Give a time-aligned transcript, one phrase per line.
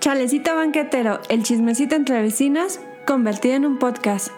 [0.00, 4.28] Chalecito banquetero, el chismecito entre vecinas, convertido en un podcast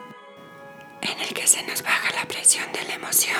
[1.02, 3.36] en el que se nos baja la presión de la emoción.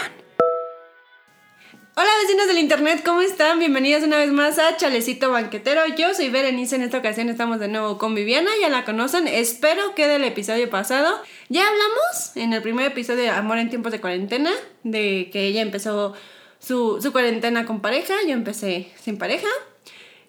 [1.96, 3.58] Hola vecinos del internet, ¿cómo están?
[3.58, 5.82] Bienvenidos una vez más a Chalecito Banquetero.
[5.96, 9.94] Yo soy Berenice, en esta ocasión estamos de nuevo con Viviana, ya la conocen, espero
[9.94, 11.22] que del episodio pasado.
[11.48, 14.50] Ya hablamos en el primer episodio de Amor en tiempos de cuarentena,
[14.82, 16.12] de que ella empezó
[16.58, 19.48] su, su cuarentena con pareja, yo empecé sin pareja,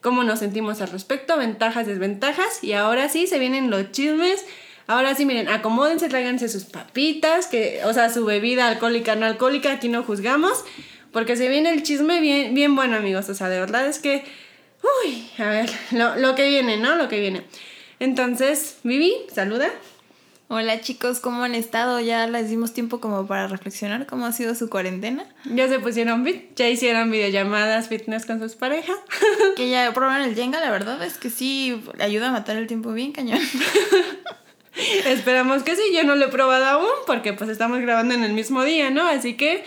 [0.08, 4.46] cómo nos sentimos al respecto, ventajas, desventajas, y ahora sí se vienen los chismes.
[4.88, 9.74] Ahora sí, miren, acomódense, tráiganse sus papitas, que, o sea, su bebida alcohólica, no alcohólica,
[9.74, 10.64] aquí no juzgamos.
[11.12, 13.28] Porque se viene el chisme bien, bien bueno, amigos.
[13.28, 14.24] O sea, de verdad es que.
[15.04, 16.96] Uy, a ver, lo, lo que viene, ¿no?
[16.96, 17.44] Lo que viene.
[18.00, 19.70] Entonces, Vivi, saluda.
[20.50, 22.00] Hola chicos, ¿cómo han estado?
[22.00, 25.26] Ya les dimos tiempo como para reflexionar cómo ha sido su cuarentena.
[25.44, 28.96] Ya se pusieron fit, ya hicieron videollamadas fitness con sus parejas.
[29.58, 32.94] Que ya probaron el Jenga, la verdad es que sí ayuda a matar el tiempo
[32.94, 33.42] bien cañón.
[35.06, 38.32] Esperamos que sí, yo no lo he probado aún porque pues estamos grabando en el
[38.32, 39.06] mismo día, ¿no?
[39.06, 39.66] Así que,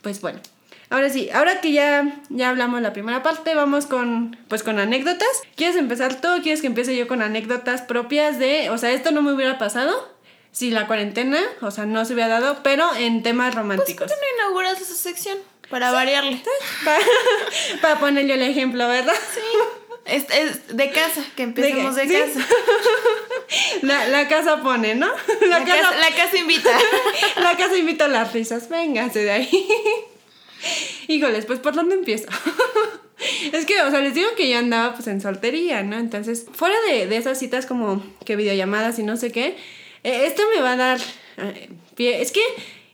[0.00, 0.40] pues bueno.
[0.88, 5.42] Ahora sí, ahora que ya, ya hablamos la primera parte, vamos con, pues con anécdotas.
[5.56, 9.20] ¿Quieres empezar tú quieres que empiece yo con anécdotas propias de, o sea, esto no
[9.20, 10.12] me hubiera pasado
[10.52, 14.06] si la cuarentena, o sea, no se hubiera dado, pero en temas románticos.
[14.06, 15.38] Pues, ¿por qué no inauguras esa sección?
[15.70, 16.42] Para variarle.
[16.84, 16.98] Para,
[17.80, 19.14] para poner yo el ejemplo, ¿verdad?
[19.34, 19.40] Sí.
[20.04, 22.14] Es, es de casa, que empecemos de, sí.
[22.14, 22.46] casa.
[23.82, 25.06] La, la casa pone, ¿no?
[25.48, 26.70] La, casa, la casa invita.
[27.36, 28.68] La casa invita a las risas.
[28.68, 29.68] Véngase de ahí.
[31.08, 32.28] Híjoles, pues ¿por dónde empiezo?
[33.52, 35.98] es que, o sea, les digo que yo andaba pues en soltería, ¿no?
[35.98, 39.56] Entonces, fuera de, de esas citas como que videollamadas y no sé qué,
[40.04, 41.00] eh, esto me va a dar
[41.38, 42.22] eh, pie.
[42.22, 42.42] Es que,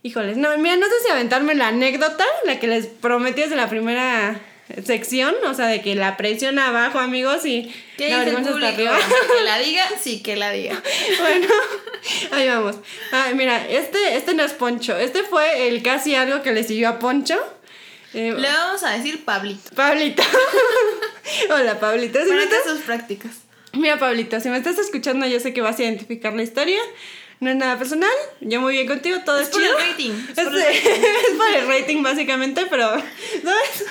[0.02, 3.68] híjoles, no, mira, no sé si aventarme la anécdota, la que les prometí desde la
[3.68, 4.40] primera
[4.84, 8.98] sección, o sea, de que la presión abajo, amigos, y ¿Qué la vergüenza hasta arriba.
[9.38, 10.80] Que la diga, sí, que la diga.
[11.20, 11.48] bueno,
[12.32, 12.76] ahí vamos.
[13.12, 14.96] Ay, mira, este, este no es Poncho.
[14.96, 17.38] Este fue el casi algo que le siguió a Poncho.
[18.14, 19.70] Eh, Le vamos a decir Pablito.
[19.74, 20.22] Pablito.
[21.50, 22.18] Hola, Pablito.
[22.26, 23.32] Para estás- sus prácticas.
[23.72, 26.80] Mira, Pablito, si me estás escuchando, yo sé que vas a identificar la historia.
[27.40, 28.10] No es nada personal.
[28.40, 29.78] Yo muy bien contigo, todo es, Es por el chido.
[29.78, 33.84] rating, es Es, por el es por el rating, básicamente, pero, ¿sabes?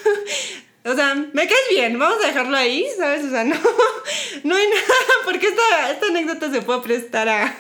[0.87, 3.25] O sea, me caes bien, vamos a dejarlo ahí, ¿sabes?
[3.25, 3.55] O sea, no,
[4.43, 4.83] no hay nada,
[5.25, 7.53] porque esta, esta anécdota se puede prestar a,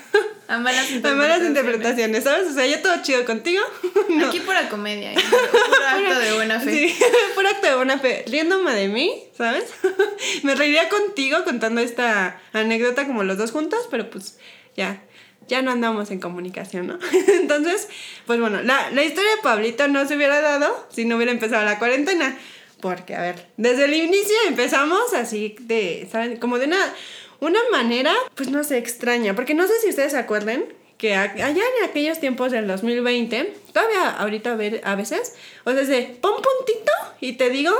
[0.47, 1.17] A malas a interpretaciones.
[1.17, 2.47] malas interpretaciones, ¿sabes?
[2.49, 3.61] O sea, yo todo chido contigo.
[4.09, 4.29] No.
[4.29, 5.11] Aquí pura comedia.
[5.11, 5.15] ¿eh?
[5.19, 6.71] Puro acto de buena fe.
[6.71, 6.95] Sí,
[7.35, 8.23] por acto de buena fe.
[8.27, 9.65] Riéndome de mí, ¿sabes?
[10.43, 14.39] Me reiría contigo contando esta anécdota como los dos juntos, pero pues
[14.77, 15.03] ya,
[15.49, 16.99] ya no andamos en comunicación, ¿no?
[17.27, 17.89] Entonces,
[18.25, 21.65] pues bueno, la, la historia de Pablito no se hubiera dado si no hubiera empezado
[21.65, 22.37] la cuarentena.
[22.81, 26.37] Porque, a ver, desde el inicio empezamos así de, ¿saben?
[26.37, 26.93] Como de una,
[27.39, 29.35] una manera, pues no sé, extraña.
[29.35, 31.49] Porque no sé si ustedes se acuerden que a- allá
[31.79, 35.33] en aquellos tiempos del 2020, todavía ahorita a, ver, a veces,
[35.63, 37.73] o sea, de pon puntito y te digo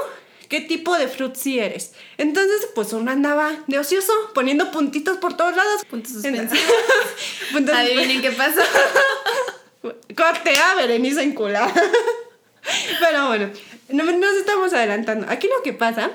[0.50, 1.94] qué tipo de frutzi eres.
[2.18, 5.84] Entonces, pues uno andaba de ocioso, poniendo puntitos por todos lados.
[5.90, 6.64] Puntos suspensivos.
[7.52, 8.62] Puntos Adivinen qué pasó.
[10.16, 11.72] Corte a Berenice enculada.
[13.00, 13.50] Pero bueno,
[13.90, 15.28] no, nos estamos adelantando.
[15.30, 16.12] Aquí lo que pasa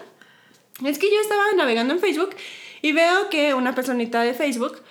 [0.85, 2.35] es que yo estaba navegando en Facebook
[2.83, 4.83] y veo que una personita de Facebook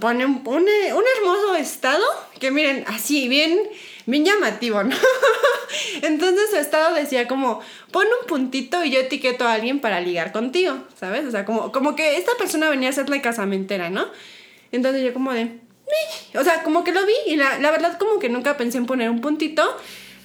[0.00, 2.04] pone un, un, un hermoso estado
[2.40, 3.58] que miren, así, bien,
[4.06, 4.96] bien llamativo, ¿no?
[6.02, 7.60] Entonces su estado decía como,
[7.92, 11.26] pon un puntito y yo etiqueto a alguien para ligar contigo, ¿sabes?
[11.26, 14.06] O sea, como, como que esta persona venía a ser la casamentera, ¿no?
[14.72, 15.58] Entonces yo como de,
[16.34, 18.86] o sea, como que lo vi y la, la verdad como que nunca pensé en
[18.86, 19.76] poner un puntito.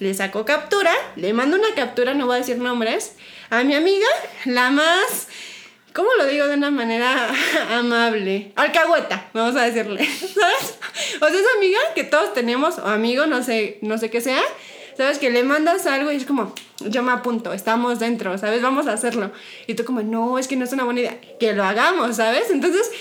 [0.01, 3.12] Le saco captura, le mando una captura, no voy a decir nombres,
[3.51, 4.07] a mi amiga,
[4.45, 5.28] la más,
[5.94, 7.29] ¿cómo lo digo de una manera
[7.69, 8.51] amable?
[8.56, 10.79] Alcahueta, vamos a decirle, ¿sabes?
[11.22, 14.41] O sea, esa amiga que todos tenemos, o amigo, no sé, no sé qué sea,
[14.97, 15.19] ¿sabes?
[15.19, 18.63] Que le mandas algo y es como, yo me apunto, estamos dentro, ¿sabes?
[18.63, 19.29] Vamos a hacerlo.
[19.68, 22.50] Y tú como, no, es que no es una buena idea, que lo hagamos, ¿sabes?
[22.50, 22.92] Entonces,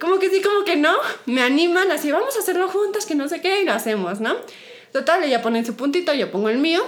[0.00, 0.94] como que sí, como que no,
[1.26, 4.36] me animan así, vamos a hacerlo juntas, que no sé qué, y lo hacemos, ¿no?
[4.96, 6.82] Total, ella pone su puntito, yo pongo el mío.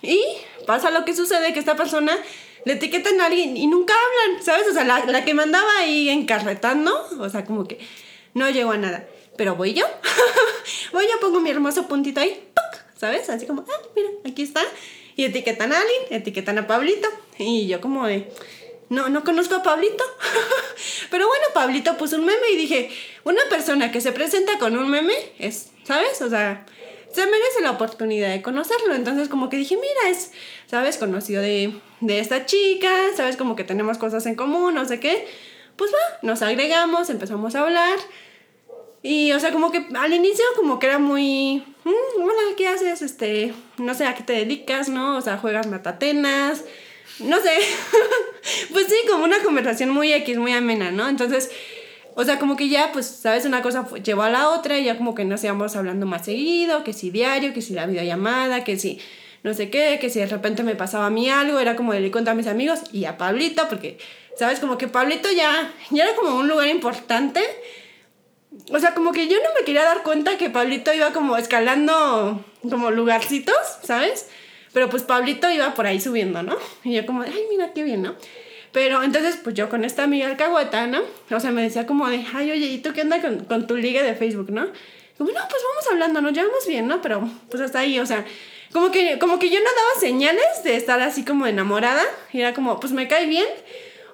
[0.00, 0.22] Y
[0.64, 2.16] pasa lo que sucede, que esta persona
[2.64, 4.68] le etiquetan a alguien y nunca hablan, ¿sabes?
[4.70, 7.80] O sea, la, la que mandaba ahí encarretando, o sea, como que
[8.34, 9.08] no llegó a nada.
[9.36, 9.86] Pero voy yo,
[10.92, 12.80] voy yo, pongo mi hermoso puntito ahí, ¡puc!
[12.96, 13.28] ¿sabes?
[13.28, 14.62] Así como, ah, mira, aquí está.
[15.16, 17.08] Y etiquetan a alguien, etiquetan a Pablito.
[17.38, 18.30] Y yo como de,
[18.88, 20.04] no, no conozco a Pablito.
[21.10, 22.88] Pero bueno, Pablito puso un meme y dije,
[23.24, 26.22] una persona que se presenta con un meme es, ¿sabes?
[26.22, 26.66] O sea,
[27.12, 28.94] se merece la oportunidad de conocerlo.
[28.94, 30.32] Entonces como que dije, mira, es,
[30.66, 30.98] ¿sabes?
[30.98, 33.36] Conocido de, de esta chica, ¿sabes?
[33.36, 35.26] Como que tenemos cosas en común, no sé qué.
[35.76, 37.98] Pues va, nos agregamos, empezamos a hablar.
[39.02, 43.00] Y, o sea, como que al inicio como que era muy, mm, hola, ¿qué haces?
[43.00, 45.16] Este, no sé, ¿a qué te dedicas, no?
[45.16, 46.64] O sea, juegas matatenas,
[47.18, 47.56] no sé.
[48.72, 51.08] pues sí, como una conversación muy X, muy amena, ¿no?
[51.08, 51.50] Entonces,
[52.14, 53.44] o sea, como que ya, pues, ¿sabes?
[53.44, 56.84] Una cosa llevó a la otra y ya como que nos íbamos hablando más seguido,
[56.84, 59.00] que si diario, que si la videollamada, que si
[59.42, 62.00] no sé qué, que si de repente me pasaba a mí algo, era como de
[62.00, 63.98] le cuento a mis amigos y a Pablito, porque,
[64.36, 64.60] ¿sabes?
[64.60, 67.40] Como que Pablito ya, ya era como un lugar importante
[68.72, 72.44] o sea, como que yo no me quería dar cuenta que Pablito iba como escalando
[72.68, 74.28] como lugarcitos, ¿sabes?
[74.72, 76.56] Pero pues Pablito iba por ahí subiendo, ¿no?
[76.84, 78.14] Y yo como, ay, mira qué bien, ¿no?
[78.72, 81.00] Pero entonces, pues yo con esta amiga alcahueta, ¿no?
[81.30, 83.76] O sea, me decía como de, ay, oye, ¿y tú qué onda con, con tu
[83.76, 84.68] liga de Facebook, no?
[85.18, 87.02] Como, no, pues vamos hablando, nos llevamos bien, ¿no?
[87.02, 88.24] Pero pues hasta ahí, o sea,
[88.72, 92.04] como que, como que yo no daba señales de estar así como enamorada.
[92.32, 93.48] Y era como, pues me cae bien,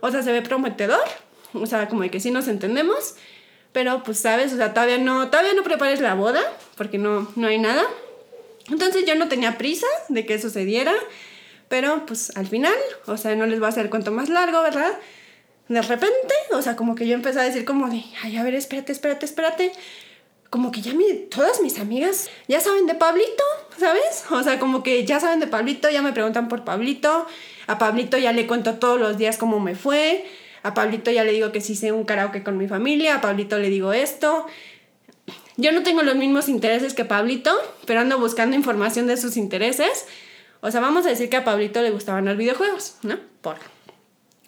[0.01, 1.05] o sea, se ve prometedor,
[1.53, 3.17] o sea, como de que sí nos entendemos.
[3.73, 6.41] Pero pues sabes, o sea, todavía no, todavía no prepares la boda,
[6.77, 7.85] porque no, no hay nada.
[8.71, 10.95] Entonces yo no tenía prisa de que eso se diera,
[11.69, 12.75] pero pues al final,
[13.07, 14.93] o sea, no les voy a hacer el cuento más largo, ¿verdad?
[15.69, 18.55] De repente, o sea, como que yo empecé a decir como de, ay, a ver,
[18.55, 19.73] espérate, espérate, espérate.
[20.49, 23.43] Como que ya mi, todas mis amigas ya saben de Pablito,
[23.77, 24.25] ¿sabes?
[24.31, 27.27] O sea, como que ya saben de Pablito, ya me preguntan por Pablito.
[27.67, 30.25] A Pablito ya le cuento todos los días cómo me fue.
[30.63, 33.59] A Pablito ya le digo que sí hice un karaoke con mi familia, a Pablito
[33.59, 34.47] le digo esto.
[35.57, 37.53] Yo no tengo los mismos intereses que Pablito,
[37.87, 40.07] pero ando buscando información de sus intereses.
[40.61, 43.19] O sea, vamos a decir que a Pablito le gustaban los videojuegos, ¿no?
[43.41, 43.57] Por,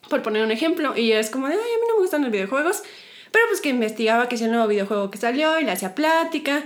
[0.08, 0.96] por poner un ejemplo.
[0.96, 2.82] Y es como de, ay, a mí no me gustan los videojuegos.
[3.30, 6.64] Pero pues que investigaba que es el nuevo videojuego que salió y le hacía plática.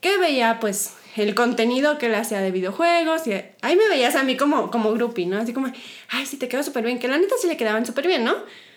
[0.00, 3.26] Que veía pues el contenido que él hacía de videojuegos.
[3.26, 5.38] Y ahí me veías a mí como, como groupie, ¿no?
[5.38, 5.72] Así como,
[6.08, 6.98] ay, sí te quedó súper bien.
[6.98, 8.34] Que la neta sí le quedaban súper bien, ¿no?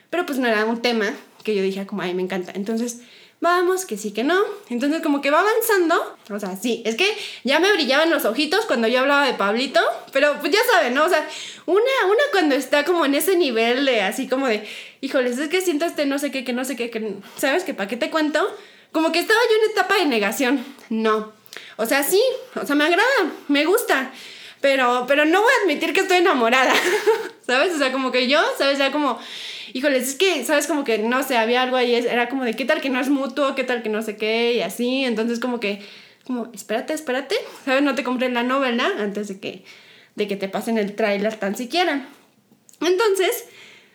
[0.10, 1.14] Pero pues no era un tema
[1.44, 2.52] que yo dije como, ay, me encanta.
[2.56, 3.02] Entonces,
[3.40, 4.40] vamos, que sí, que no.
[4.70, 6.18] Entonces como que va avanzando.
[6.30, 9.82] O sea, sí, es que ya me brillaban los ojitos cuando yo hablaba de Pablito.
[10.12, 11.06] Pero pues ya saben, ¿no?
[11.06, 11.28] O sea,
[11.66, 14.68] una, una cuando está como en ese nivel de así como de,
[15.02, 17.64] híjoles, es que siento este no sé qué, que no sé qué, que, ¿sabes?
[17.64, 18.56] Que para qué te cuento.
[18.92, 20.66] Como que estaba yo en etapa de negación.
[20.90, 21.34] No.
[21.78, 22.22] O sea, sí,
[22.56, 24.12] o sea, me agrada, me gusta.
[24.62, 26.74] Pero, pero no voy a admitir que estoy enamorada.
[27.46, 27.76] ¿Sabes?
[27.76, 28.80] O sea, como que yo, ¿sabes?
[28.80, 29.20] Ya como
[29.74, 30.68] híjoles, es que, ¿sabes?
[30.68, 33.10] Como que, no sé, había algo ahí, era como de, ¿qué tal que no es
[33.10, 33.56] mutuo?
[33.56, 34.54] ¿Qué tal que no sé qué?
[34.54, 35.82] Y así, entonces como que,
[36.26, 37.84] como, espérate, espérate, ¿sabes?
[37.84, 39.64] No te compré la novela antes de que,
[40.16, 42.08] de que te pasen el tráiler tan siquiera.
[42.82, 43.46] Entonces,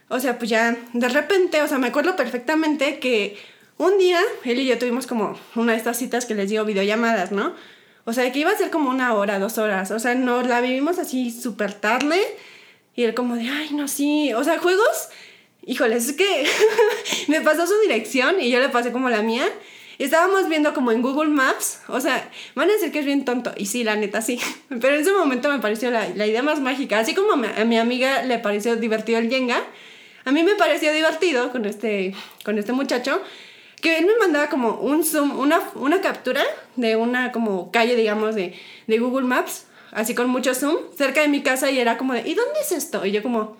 [0.09, 3.37] o sea, pues ya, de repente, o sea, me acuerdo perfectamente que
[3.79, 7.33] un día, él y yo tuvimos como una de estas citas que les digo videollamadas,
[7.33, 7.55] ¿no?
[8.05, 9.91] O sea, que iba a ser como una hora, dos horas.
[9.91, 12.21] O sea, nos la vivimos así súper tarde.
[12.95, 14.33] Y él como de, ay, no, sí.
[14.35, 15.09] O sea, juegos
[15.71, 16.47] híjole, es que
[17.29, 19.45] me pasó su dirección y yo le pasé como la mía.
[19.99, 23.53] Estábamos viendo como en Google Maps, o sea, van a decir que es bien tonto,
[23.57, 26.59] y sí, la neta, sí, pero en ese momento me pareció la, la idea más
[26.59, 29.63] mágica, así como a mi amiga le pareció divertido el Jenga,
[30.25, 32.15] a mí me pareció divertido con este,
[32.47, 33.21] con este muchacho,
[33.83, 36.43] que él me mandaba como un zoom, una, una captura
[36.77, 38.55] de una como calle, digamos, de,
[38.87, 42.21] de Google Maps, así con mucho zoom, cerca de mi casa y era como de,
[42.27, 43.05] ¿y dónde es esto?
[43.05, 43.59] Y yo como,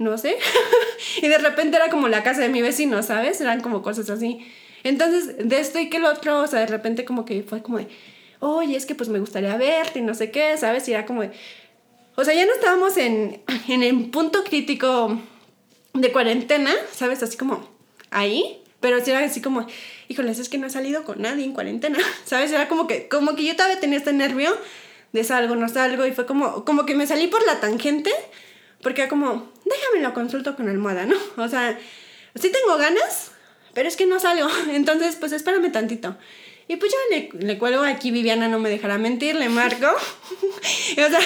[0.00, 0.36] no sé.
[1.22, 3.40] y de repente era como la casa de mi vecino, ¿sabes?
[3.40, 4.44] Eran como cosas así.
[4.82, 7.78] Entonces, de esto y que el otro, o sea, de repente como que fue como
[7.78, 7.86] de,
[8.40, 10.88] oye, es que pues me gustaría verte y no sé qué, ¿sabes?
[10.88, 11.30] Y era como de,
[12.16, 15.20] o sea, ya no estábamos en, en el punto crítico
[15.92, 17.22] de cuarentena, ¿sabes?
[17.22, 17.68] Así como
[18.10, 19.66] ahí, pero sí era así como,
[20.08, 22.50] híjoles, es que no he salido con nadie en cuarentena, ¿sabes?
[22.50, 24.56] Era como que, como que yo todavía tenía este nervio
[25.12, 28.10] de salgo, no salgo, y fue como, como que me salí por la tangente,
[28.82, 31.16] porque como, déjame lo consulto con almohada, ¿no?
[31.36, 31.78] O sea,
[32.34, 33.32] sí tengo ganas,
[33.74, 34.48] pero es que no salgo.
[34.70, 36.16] Entonces, pues espérame tantito.
[36.68, 39.86] Y pues ya le, le cuelgo aquí, Viviana no me dejará mentir, le marco.
[39.90, 41.20] o sea,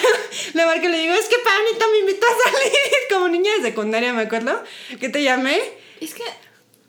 [0.54, 2.72] le marco y le digo, es que Panita me invitó a salir
[3.10, 4.62] como niña de secundaria, me acuerdo,
[4.98, 5.60] que te llamé.
[6.00, 6.22] Es que,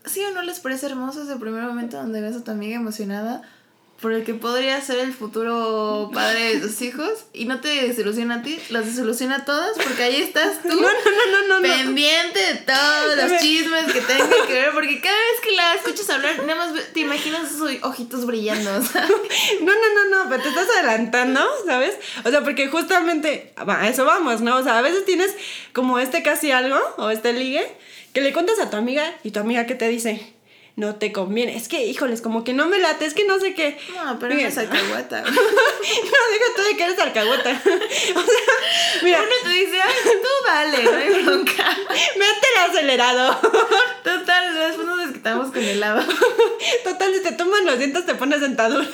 [0.06, 3.42] ¿sí o no les parece hermoso ese primer momento donde ves a tu amiga emocionada?
[4.06, 8.36] Por el que podría ser el futuro padre de tus hijos y no te desilusiona
[8.36, 12.40] a ti, las desilusiona a todas porque ahí estás tú no, no, no, no, pendiente
[12.40, 16.38] de todos los chismes que tengan que ver porque cada vez que la escuchas hablar
[16.46, 19.10] nada más te imaginas sus ojitos brillando ¿sabes?
[19.62, 24.06] no no no no pero te estás adelantando sabes o sea porque justamente a eso
[24.06, 25.34] vamos no o sea a veces tienes
[25.74, 27.66] como este casi algo o este ligue
[28.14, 30.35] que le cuentas a tu amiga y tu amiga que te dice
[30.76, 31.56] no te conviene.
[31.56, 33.78] Es que, híjoles, como que no me late, es que no sé qué.
[33.94, 34.44] No, pero Miren.
[34.44, 35.22] no es alcahueta.
[35.24, 37.50] no, deja tú de que eres alcahueta.
[37.52, 41.78] o sea, mira, Uno te dice, ay, tú dale, no hay bronca.
[42.18, 43.38] mete el acelerador.
[44.04, 46.04] Total, después nos desquitamos con helado.
[46.84, 48.88] Total, si te toman los dientes te pones dentadura.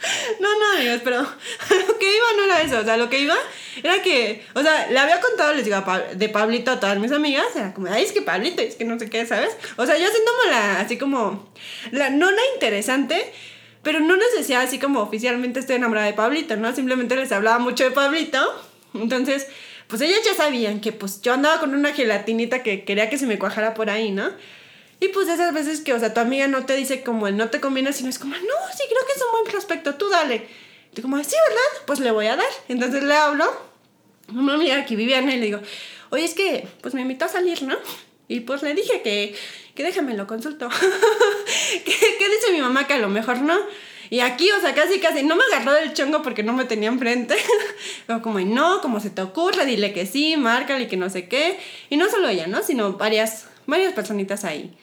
[0.40, 1.22] No, no, amigos, pero
[1.88, 2.78] lo que iba no era eso.
[2.78, 3.34] O sea, lo que iba
[3.82, 5.82] era que, o sea, le había contado, les digo,
[6.14, 7.46] de Pablito a todas mis amigas.
[7.56, 9.56] Era como, ay, es que Pablito, es que no sé qué, ¿sabes?
[9.76, 11.52] O sea, yo haciéndome la, así como,
[11.90, 13.32] la, no la interesante,
[13.82, 16.74] pero no les decía así como oficialmente estoy enamorada de Pablito, ¿no?
[16.74, 18.38] Simplemente les hablaba mucho de Pablito.
[18.94, 19.46] Entonces,
[19.86, 23.26] pues ellas ya sabían que pues yo andaba con una gelatinita que quería que se
[23.26, 24.30] me cuajara por ahí, ¿no?
[25.00, 27.50] Y pues esas veces que, o sea, tu amiga no te dice como el no
[27.50, 30.46] te conviene, sino es como, no, sí, creo que es un buen prospecto, tú dale.
[30.90, 31.84] Y tú como, sí, ¿verdad?
[31.86, 32.48] Pues le voy a dar.
[32.68, 33.44] Entonces le hablo
[34.34, 35.60] una amiga en él y le digo,
[36.10, 37.76] oye, es que, pues me invitó a salir, ¿no?
[38.26, 39.34] Y pues le dije que,
[39.74, 40.68] que déjame lo consulto.
[41.84, 42.86] ¿Qué, ¿Qué dice mi mamá?
[42.86, 43.56] Que a lo mejor no.
[44.10, 46.88] Y aquí, o sea, casi, casi, no me agarró del chongo porque no me tenía
[46.88, 47.36] enfrente.
[48.06, 51.28] Pero como, no, como se te ocurre, dile que sí, márcale y que no sé
[51.28, 51.58] qué.
[51.90, 52.62] Y no solo ella, ¿no?
[52.62, 54.76] Sino varias, varias personitas ahí.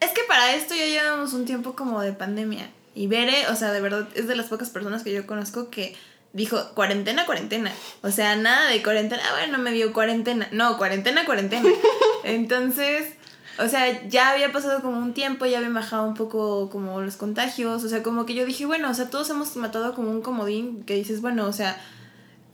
[0.00, 2.70] Es que para esto ya llevamos un tiempo como de pandemia.
[2.94, 5.94] Y Bere, o sea, de verdad, es de las pocas personas que yo conozco que
[6.32, 7.72] dijo cuarentena, cuarentena.
[8.02, 9.22] O sea, nada de cuarentena.
[9.26, 10.48] Ah, bueno, me dio cuarentena.
[10.52, 11.68] No, cuarentena, cuarentena.
[12.24, 13.14] Entonces,
[13.58, 17.16] o sea, ya había pasado como un tiempo, ya habían bajado un poco como los
[17.16, 17.84] contagios.
[17.84, 20.84] O sea, como que yo dije, bueno, o sea, todos hemos matado como un comodín
[20.84, 21.80] que dices, bueno, o sea,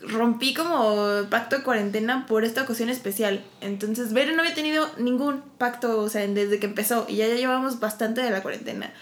[0.03, 3.45] rompí como pacto de cuarentena por esta ocasión especial.
[3.61, 7.07] Entonces, Bere no había tenido ningún pacto, o sea, desde que empezó.
[7.09, 8.93] Y ya, ya llevamos bastante de la cuarentena.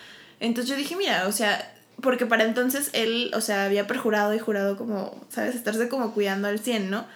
[0.41, 4.39] Entonces yo dije, mira, o sea, porque para entonces él, o sea, había perjurado y
[4.39, 5.55] jurado como, ¿sabes?
[5.55, 7.07] Estarse como cuidando al 100, ¿no?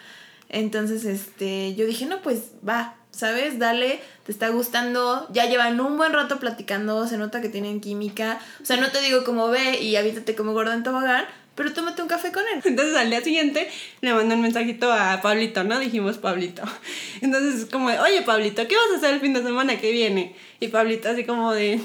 [0.49, 3.59] Entonces, este, yo dije, no, pues va, ¿sabes?
[3.59, 8.38] Dale, te está gustando, ya llevan un buen rato platicando, se nota que tienen química.
[8.62, 11.25] O sea, no te digo como ve y habítate como gordo en tobogán,
[11.55, 12.61] pero tómate un café con él.
[12.65, 13.71] Entonces al día siguiente
[14.01, 15.79] le mandé un mensajito a Pablito, ¿no?
[15.79, 16.63] Dijimos Pablito.
[17.21, 20.37] Entonces como de, oye Pablito, ¿qué vas a hacer el fin de semana que viene?
[20.61, 21.81] Y Pablito así como de,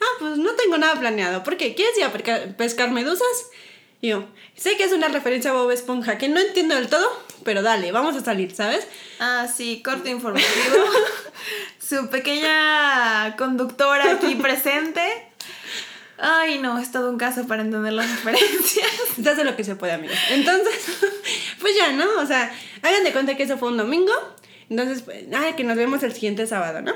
[0.00, 1.42] ah, pues no tengo nada planeado.
[1.42, 1.74] ¿Por qué?
[1.74, 3.26] ¿Quieres ir a pesca- pescar medusas?
[4.02, 4.24] Y yo,
[4.56, 7.06] sé que es una referencia a Bob Esponja, que no entiendo del todo,
[7.44, 8.86] pero dale, vamos a salir, ¿sabes?
[9.18, 10.48] Ah, sí, corte informativo.
[11.78, 15.02] Su pequeña conductora aquí presente.
[16.20, 18.86] Ay, no, es todo un caso para entender las referencias.
[19.20, 20.16] Se hace lo que se puede, amigos.
[20.30, 20.74] Entonces,
[21.60, 22.06] pues ya, ¿no?
[22.20, 24.12] O sea, hagan de cuenta que eso fue un domingo.
[24.68, 26.92] Entonces, pues, ah, que nos vemos el siguiente sábado, ¿no?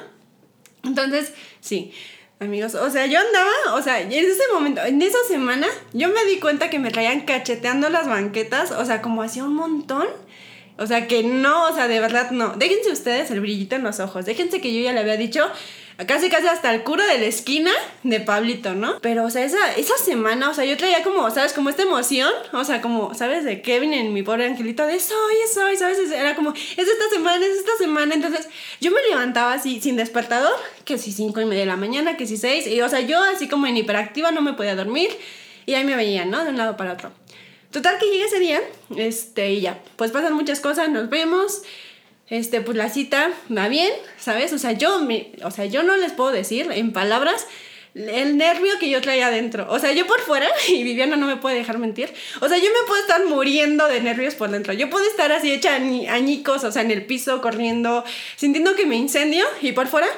[0.84, 1.92] Entonces, sí,
[2.38, 6.24] amigos, o sea, yo andaba, o sea, en ese momento, en esa semana, yo me
[6.26, 10.06] di cuenta que me traían cacheteando las banquetas, o sea, como hacía un montón.
[10.76, 12.54] O sea, que no, o sea, de verdad no.
[12.56, 14.26] Déjense ustedes el brillito en los ojos.
[14.26, 15.48] Déjense que yo ya le había dicho
[16.06, 17.70] casi casi hasta el cura de la esquina
[18.02, 18.98] de Pablito, ¿no?
[19.00, 21.52] Pero, o sea, esa, esa semana, o sea, yo traía como, ¿sabes?
[21.52, 23.44] Como esta emoción, o sea, como, ¿sabes?
[23.44, 25.98] De Kevin en mi pobre angelito, de soy, soy, ¿sabes?
[26.10, 28.14] Era como, es esta semana, es esta semana.
[28.14, 28.48] Entonces,
[28.80, 32.26] yo me levantaba así, sin despertador, que si cinco y media de la mañana, que
[32.26, 35.10] si seis, y, o sea, yo así como en hiperactiva no me podía dormir,
[35.66, 36.44] y ahí me veían, ¿no?
[36.44, 37.12] De un lado para otro.
[37.70, 38.60] Total que llegué ese día,
[38.96, 41.62] este, y ya, pues pasan muchas cosas, nos vemos,
[42.30, 44.52] este, pues la cita va bien, ¿sabes?
[44.52, 47.46] O sea, yo, me, o sea, yo no les puedo decir en palabras
[47.94, 49.66] el nervio que yo traía adentro.
[49.70, 52.64] O sea, yo por fuera, y Viviana no me puede dejar mentir, o sea, yo
[52.64, 54.72] me puedo estar muriendo de nervios por dentro.
[54.72, 58.04] Yo puedo estar así hecha añi- añicos, o sea, en el piso, corriendo,
[58.36, 60.08] sintiendo que me incendio, y por fuera,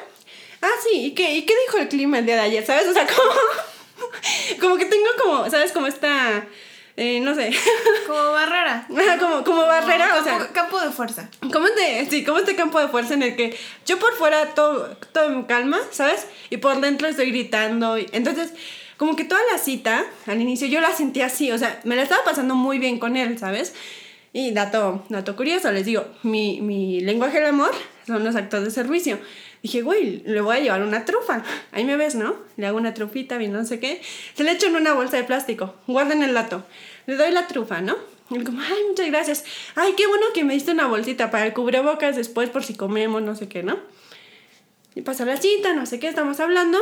[0.62, 2.64] ah, sí, ¿y qué, ¿y qué dijo el clima el día de ayer?
[2.64, 2.86] ¿Sabes?
[2.88, 5.72] O sea, como, como que tengo como, ¿sabes?
[5.72, 6.46] Como esta,
[6.96, 7.50] eh, no sé,
[8.06, 8.86] Como barrera.
[9.20, 10.38] Como, como barrera, o sea...
[10.38, 11.28] campo, campo de fuerza.
[11.52, 14.96] Como este, sí, como este campo de fuerza en el que yo por fuera todo,
[15.12, 16.26] todo en calma, ¿sabes?
[16.50, 17.98] Y por dentro estoy gritando.
[17.98, 18.52] y- entonces,
[18.96, 22.02] como que toda la cita, al inicio yo la sentí así, o sea, me la
[22.02, 23.74] estaba pasando muy bien con él, ¿sabes?
[24.32, 27.72] Y dato, dato curioso, les digo, mi, mi lenguaje del amor
[28.06, 29.18] son los actos de servicio.
[29.66, 31.42] Dije, güey, le voy a llevar una trufa.
[31.72, 32.36] Ahí me ves, ¿no?
[32.56, 34.00] Le hago una trufita, bien no sé qué.
[34.34, 35.74] Se le echo en una bolsa de plástico.
[35.88, 36.64] Guarden el dato.
[37.06, 37.96] Le doy la trufa, ¿no?
[38.30, 39.44] Y como, ay, muchas gracias.
[39.74, 43.22] Ay, qué bueno que me diste una bolsita para el cubrebocas después por si comemos,
[43.22, 43.76] no sé qué, ¿no?
[44.94, 46.78] Y pasa la cita, no sé qué, estamos hablando.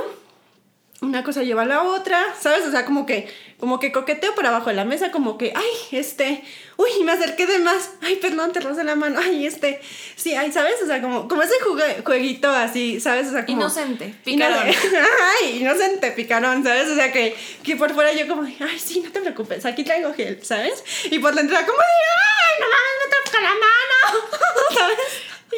[1.00, 2.64] Una cosa lleva a la otra, ¿sabes?
[2.66, 5.98] O sea, como que, como que coqueteo por abajo de la mesa, como que, ay,
[5.98, 6.42] este,
[6.76, 9.80] uy, me acerqué de más, ay, perdón, te rozé la mano, ay, este,
[10.16, 10.76] sí, ay, ¿sabes?
[10.82, 13.26] O sea, como, como ese jugue- jueguito así, ¿sabes?
[13.28, 13.58] O sea, como...
[13.60, 14.64] Inocente, picarón.
[15.42, 16.88] Ay, inocente, picarón, ¿sabes?
[16.88, 20.14] O sea, que, que por fuera yo como, ay, sí, no te preocupes, aquí traigo
[20.14, 20.82] gel, ¿sabes?
[21.10, 24.28] Y por dentro como ay, no mames, me toca la mano,
[24.74, 24.98] ¿sabes?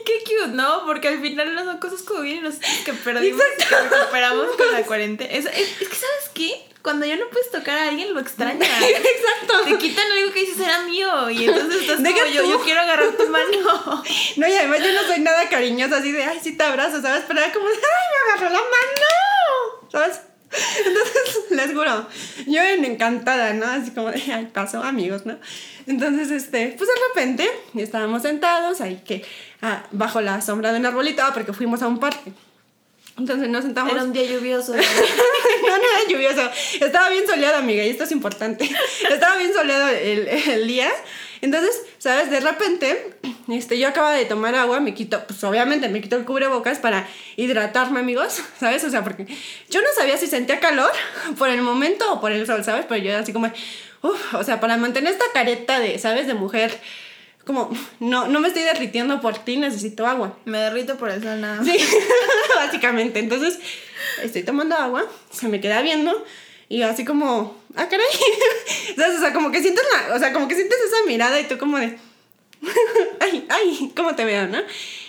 [0.01, 2.93] Y qué cute, No, porque al final no son cosas como bien y nosotros que
[2.93, 5.31] perdimos que recuperamos con la cuarentena.
[5.33, 6.53] Es, es, es, que, ¿sabes qué?
[6.83, 8.69] Cuando ya no puedes tocar a alguien, lo extrañas.
[8.83, 9.65] Exacto.
[9.65, 12.51] Te quitan algo que dices era mío y entonces estás Deja como yo, tú.
[12.51, 14.05] yo quiero agarrar tu mano.
[14.37, 17.25] No, y además yo no soy nada cariñosa así de, ay, sí te abrazo, ¿sabes?
[17.27, 20.21] Pero era como ay, me agarró la mano, ¿sabes?
[20.87, 22.07] Entonces, les juro,
[22.47, 23.67] yo en encantada, ¿no?
[23.67, 25.39] Así como de, ay, pasó, amigos, ¿no?
[25.87, 29.25] Entonces, este, pues de repente estábamos sentados ahí que,
[29.63, 32.33] ah, bajo la sombra de un arbolito, ah, porque fuimos a un parque.
[33.19, 33.93] Entonces nos sentamos.
[33.93, 34.75] Era un día lluvioso.
[34.75, 34.83] no,
[35.69, 36.51] no era lluvioso.
[36.81, 38.69] Estaba bien soleado, amiga, y esto es importante.
[39.11, 40.91] Estaba bien soleado el, el día.
[41.47, 42.29] Entonces, ¿sabes?
[42.29, 43.15] De repente,
[43.49, 47.09] este, yo acababa de tomar agua, me quito, pues obviamente me quito el cubrebocas para
[47.37, 48.83] hidratarme, amigos, ¿sabes?
[48.83, 49.27] O sea, porque
[49.71, 50.91] yo no sabía si sentía calor
[51.39, 52.85] por el momento o por el sol, ¿sabes?
[52.89, 53.47] Pero yo así como,
[54.03, 56.27] uff, o sea, para mantener esta careta de, ¿sabes?
[56.27, 56.77] De mujer,
[57.45, 60.37] como, no, no me estoy derritiendo por ti, necesito agua.
[60.47, 61.67] Me derrito por el sol nada más.
[61.67, 61.79] Sí,
[62.57, 63.21] básicamente.
[63.21, 63.61] Entonces,
[64.21, 66.25] estoy tomando agua, se me queda viendo
[66.69, 68.07] y así como, ah, caray.
[69.17, 71.59] O sea, como que sientes la, o sea, como que sientes esa mirada y tú
[71.59, 71.99] como de,
[73.21, 74.59] ay, ay, ¿cómo te veo, no?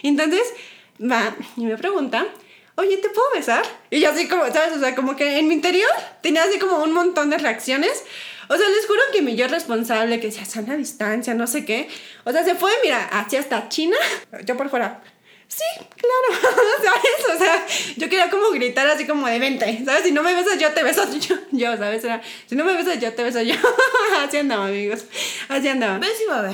[0.04, 0.54] Entonces,
[1.02, 2.28] va y me pregunta,
[2.76, 3.66] oye, ¿te puedo besar?
[3.90, 4.76] Y yo así como, ¿sabes?
[4.76, 5.90] O sea, como que en mi interior
[6.22, 8.04] tenía así como un montón de reacciones.
[8.50, 11.90] O sea, les juro que mi yo responsable, que decía, sana distancia, no sé qué.
[12.24, 13.98] O sea, se fue, mira, hacia hasta China,
[14.46, 15.02] yo por fuera.
[15.48, 16.42] Sí, claro,
[16.84, 17.36] ¿sabes?
[17.36, 20.04] O sea, yo quería como gritar así como de vente, ¿sabes?
[20.04, 22.04] Si no me besas yo, te beso yo, yo ¿sabes?
[22.04, 23.56] Era, si no me besas yo, te beso yo.
[24.26, 25.06] así andaba, amigos.
[25.48, 26.00] Así andaba.
[26.00, 26.52] ¿Ves y va a ver?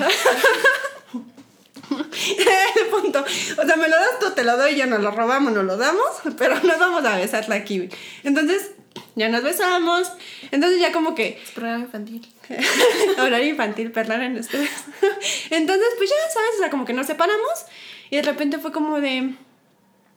[1.90, 3.22] de punto.
[3.22, 5.76] O sea, me lo das tú, te lo doy, ya nos lo robamos, nos lo
[5.76, 6.06] damos,
[6.38, 7.90] pero nos vamos a besar la kiwi.
[8.22, 8.70] Entonces,
[9.16, 10.10] ya nos besamos.
[10.50, 12.26] Entonces ya como que Es programa infantil.
[13.18, 14.70] horario infantil, perdonen ustedes.
[15.50, 17.66] Entonces, pues ya sabes, o sea, como que nos separamos
[18.14, 19.34] y de repente fue como de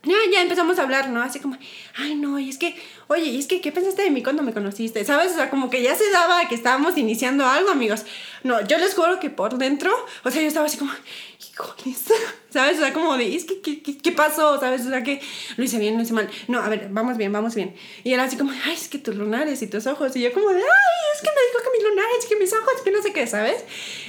[0.04, 1.20] ya, ya empezamos a hablar, ¿no?
[1.20, 1.58] Así como,
[1.96, 2.76] ay, no, y es que,
[3.08, 5.04] oye, y es que, ¿qué pensaste de mí cuando me conociste?
[5.04, 5.32] ¿Sabes?
[5.32, 8.06] O sea, como que ya se daba que estábamos iniciando algo, amigos.
[8.44, 9.92] No, yo les juro que por dentro,
[10.24, 10.92] o sea, yo estaba así como,
[11.40, 12.06] híjoles,
[12.52, 12.78] ¿sabes?
[12.78, 14.60] O sea, como de, es que, ¿qué, qué, qué pasó?
[14.60, 14.86] ¿Sabes?
[14.86, 15.20] O sea, que
[15.56, 16.30] lo hice bien, lo hice mal.
[16.48, 17.76] No, a ver, vamos bien, vamos bien.
[18.04, 20.16] Y era así como, ay, es que tus lunares y tus ojos.
[20.16, 22.82] Y yo como de, ay, es que me dijo que mis lunares, que mis ojos,
[22.84, 23.66] que no sé qué, ¿sabes?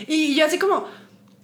[0.07, 0.87] Y yo así como,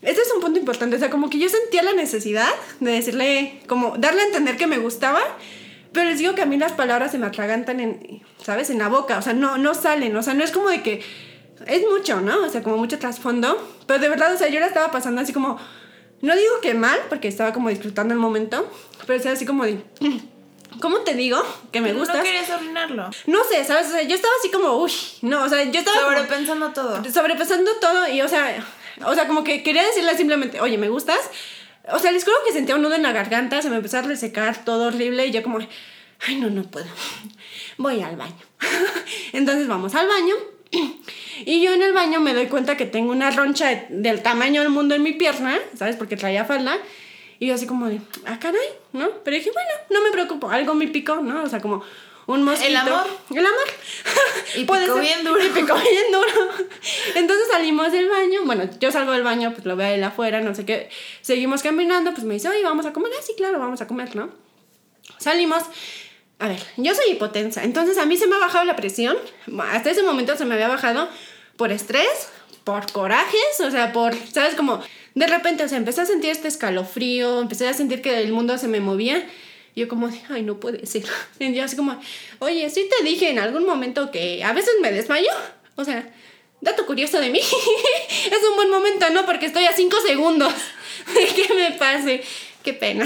[0.04, 2.48] este es un punto importante, o sea, como que yo sentía la necesidad
[2.80, 5.20] de decirle, como darle a entender que me gustaba,
[5.92, 8.70] pero les digo que a mí las palabras se me atragantan en, ¿sabes?
[8.70, 11.02] En la boca, o sea, no, no salen, o sea, no es como de que,
[11.66, 12.44] es mucho, ¿no?
[12.44, 15.32] O sea, como mucho trasfondo, pero de verdad, o sea, yo la estaba pasando así
[15.32, 15.58] como,
[16.20, 18.68] no digo que mal, porque estaba como disfrutando el momento,
[19.06, 19.78] pero o sea, así como de,
[20.80, 22.16] ¿cómo te digo que me Pero gustas?
[22.18, 23.10] No querías arruinarlo.
[23.26, 23.86] No sé, ¿sabes?
[23.88, 25.96] O sea, yo estaba así como, uy, no, o sea, yo estaba...
[26.04, 27.04] como- Sobrepensando todo.
[27.12, 28.56] sobrepasando todo y o sea,
[29.06, 31.18] o sea, como que quería decirle simplemente, oye, ¿me gustas?
[31.92, 34.02] O sea, les juro que sentía un nudo en la garganta, se me empezó a
[34.02, 35.58] resecar todo horrible y yo como,
[36.26, 36.86] ay, no, no puedo.
[37.76, 38.34] Voy al baño.
[39.32, 40.34] Entonces vamos al baño.
[41.46, 44.60] Y yo en el baño me doy cuenta que tengo una roncha de- del tamaño
[44.62, 45.96] del mundo en mi pierna, ¿sabes?
[45.96, 46.78] Porque traía falda.
[47.40, 48.60] Y yo así como de, ah, caray,
[48.92, 49.10] ¿no?
[49.24, 51.42] Pero dije, bueno, no me preocupo, algo me picó, ¿no?
[51.42, 51.82] O sea, como
[52.26, 52.78] un mosquito.
[52.78, 53.06] amor.
[53.30, 53.66] El amor.
[54.56, 55.44] Y picó bien duro.
[55.44, 56.50] Y picó bien duro.
[57.14, 58.40] Entonces salimos del baño.
[58.44, 60.88] Bueno, yo salgo del baño, pues lo veo él afuera, no sé qué.
[61.20, 63.12] Seguimos caminando, pues me dice, oye, vamos a comer.
[63.18, 64.30] Ah, sí, claro, vamos a comer, ¿no?
[65.18, 65.64] Salimos.
[66.38, 69.16] A ver, yo soy hipotensa, entonces a mí se me ha bajado la presión.
[69.72, 71.08] Hasta ese momento se me había bajado
[71.56, 72.28] por estrés,
[72.64, 74.54] por corajes, o sea, por, ¿sabes?
[74.56, 74.82] Como
[75.14, 78.58] de repente, o sea, empecé a sentir este escalofrío, empecé a sentir que el mundo
[78.58, 79.24] se me movía.
[79.76, 81.04] Yo como, ay, no puede ser.
[81.38, 82.00] Y yo así como,
[82.38, 85.30] oye, sí te dije en algún momento que a veces me desmayo.
[85.76, 86.08] O sea,
[86.60, 87.40] dato curioso de mí.
[87.40, 89.26] es un buen momento, ¿no?
[89.26, 90.52] Porque estoy a cinco segundos
[91.14, 92.22] de que me pase.
[92.62, 93.04] Qué pena.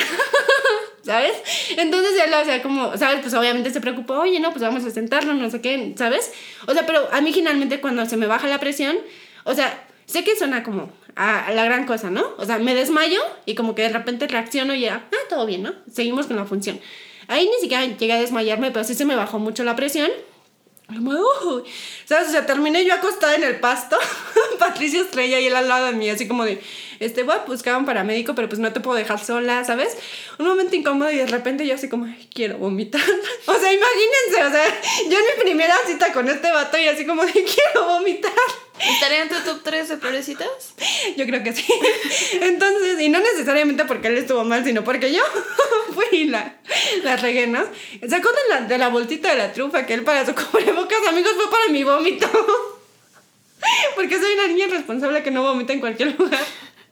[1.02, 1.32] ¿Sabes?
[1.76, 3.20] Entonces él, o sea, como, ¿sabes?
[3.22, 6.30] Pues obviamente se preocupó, oye, no, pues vamos a sentarnos, no sé qué, ¿sabes?
[6.66, 8.98] O sea, pero a mí generalmente cuando se me baja la presión,
[9.44, 12.24] o sea, sé que suena como a, la gran cosa, ¿no?
[12.38, 15.64] O sea, me desmayo y como que de repente reacciono y ya, ah, todo bien,
[15.64, 15.74] ¿no?
[15.92, 16.78] Seguimos con la función.
[17.26, 20.10] Ahí ni siquiera llegué a desmayarme, pero sí se me bajó mucho la presión.
[20.88, 21.64] Como, "Uy",
[22.06, 22.28] ¿Sabes?
[22.28, 23.98] O sea, terminé yo acostada en el pasto,
[24.58, 26.62] Patricia Estrella y él al lado de mí, así como de,
[26.98, 29.98] este, voy a buscar un paramédico, pero pues no te puedo dejar sola, ¿sabes?
[30.38, 33.02] Un momento incómodo y de repente yo así como, "Ay, quiero vomitar.
[33.46, 37.04] O sea, imagínense, o sea, yo en mi primera cita con este vato y así
[37.06, 38.32] como de, quiero vomitar.
[38.78, 40.48] ¿Estaría en tu top 3 de peorecitas?
[41.16, 41.64] Yo creo que sí.
[42.40, 45.22] Entonces, y no necesariamente porque él estuvo mal, sino porque yo
[45.94, 46.57] fui la,
[47.02, 47.60] la regué, ¿no?
[48.08, 51.32] Sacó de la, de la bolsita de la trufa que él para su cubrebocas, amigos,
[51.34, 52.28] fue para mi vómito.
[53.94, 56.44] Porque soy una niña irresponsable que no vomita en cualquier lugar.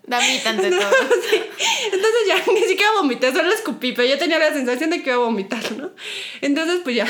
[0.04, 0.90] Damita ante todo.
[1.28, 1.42] Sí.
[1.84, 5.16] Entonces ya ni siquiera vomité, solo escupí, pero yo tenía la sensación de que iba
[5.16, 5.90] a vomitar, ¿no?
[6.40, 7.06] Entonces pues ya,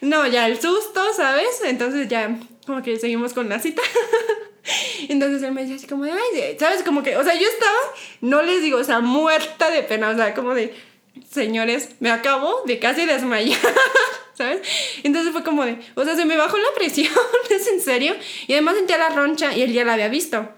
[0.00, 1.60] no, ya el susto, ¿sabes?
[1.64, 3.82] Entonces ya como que seguimos con la cita.
[5.08, 6.82] Entonces él me decía así como, de, ay, ¿sabes?
[6.82, 7.78] Como que, o sea, yo estaba,
[8.20, 10.74] no les digo, o sea, muerta de pena, o sea, como de,
[11.30, 13.58] señores, me acabo de casi desmayar.
[14.34, 14.60] ¿Sabes?
[15.02, 17.12] Entonces fue como de, o sea, se me bajó la presión,
[17.50, 18.14] es en serio.
[18.46, 20.48] Y además sentía la roncha y él ya la había visto.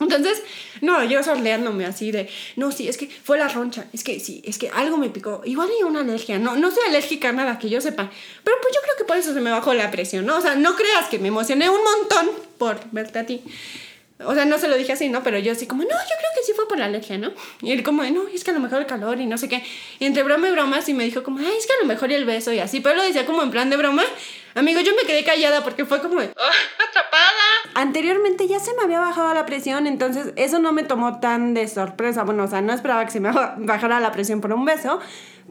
[0.00, 0.42] Entonces,
[0.80, 4.40] no, yo sorleándome así de, no, sí, es que fue la roncha, es que sí,
[4.46, 7.58] es que algo me picó, igual hay una alergia, no, no soy alérgica a nada
[7.58, 8.10] que yo sepa,
[8.42, 10.38] pero pues yo creo que por eso se me bajó la presión, ¿no?
[10.38, 13.42] O sea, no creas que me emocioné un montón por verte a ti.
[14.24, 15.22] O sea, no se lo dije así, ¿no?
[15.22, 17.32] Pero yo así como, no, yo creo que sí fue por la alergia, ¿no?
[17.62, 19.64] Y él como, no, es que a lo mejor el calor y no sé qué.
[19.98, 22.10] Y entre broma y broma sí me dijo como, ay, es que a lo mejor
[22.10, 22.80] y el beso y así.
[22.80, 24.02] Pero lo decía como en plan de broma.
[24.54, 26.24] Amigo, yo me quedé callada porque fue como, ¡ah,
[26.88, 27.30] atrapada!
[27.74, 31.66] Anteriormente ya se me había bajado la presión, entonces eso no me tomó tan de
[31.68, 32.24] sorpresa.
[32.24, 35.00] Bueno, o sea, no esperaba que se me bajara la presión por un beso.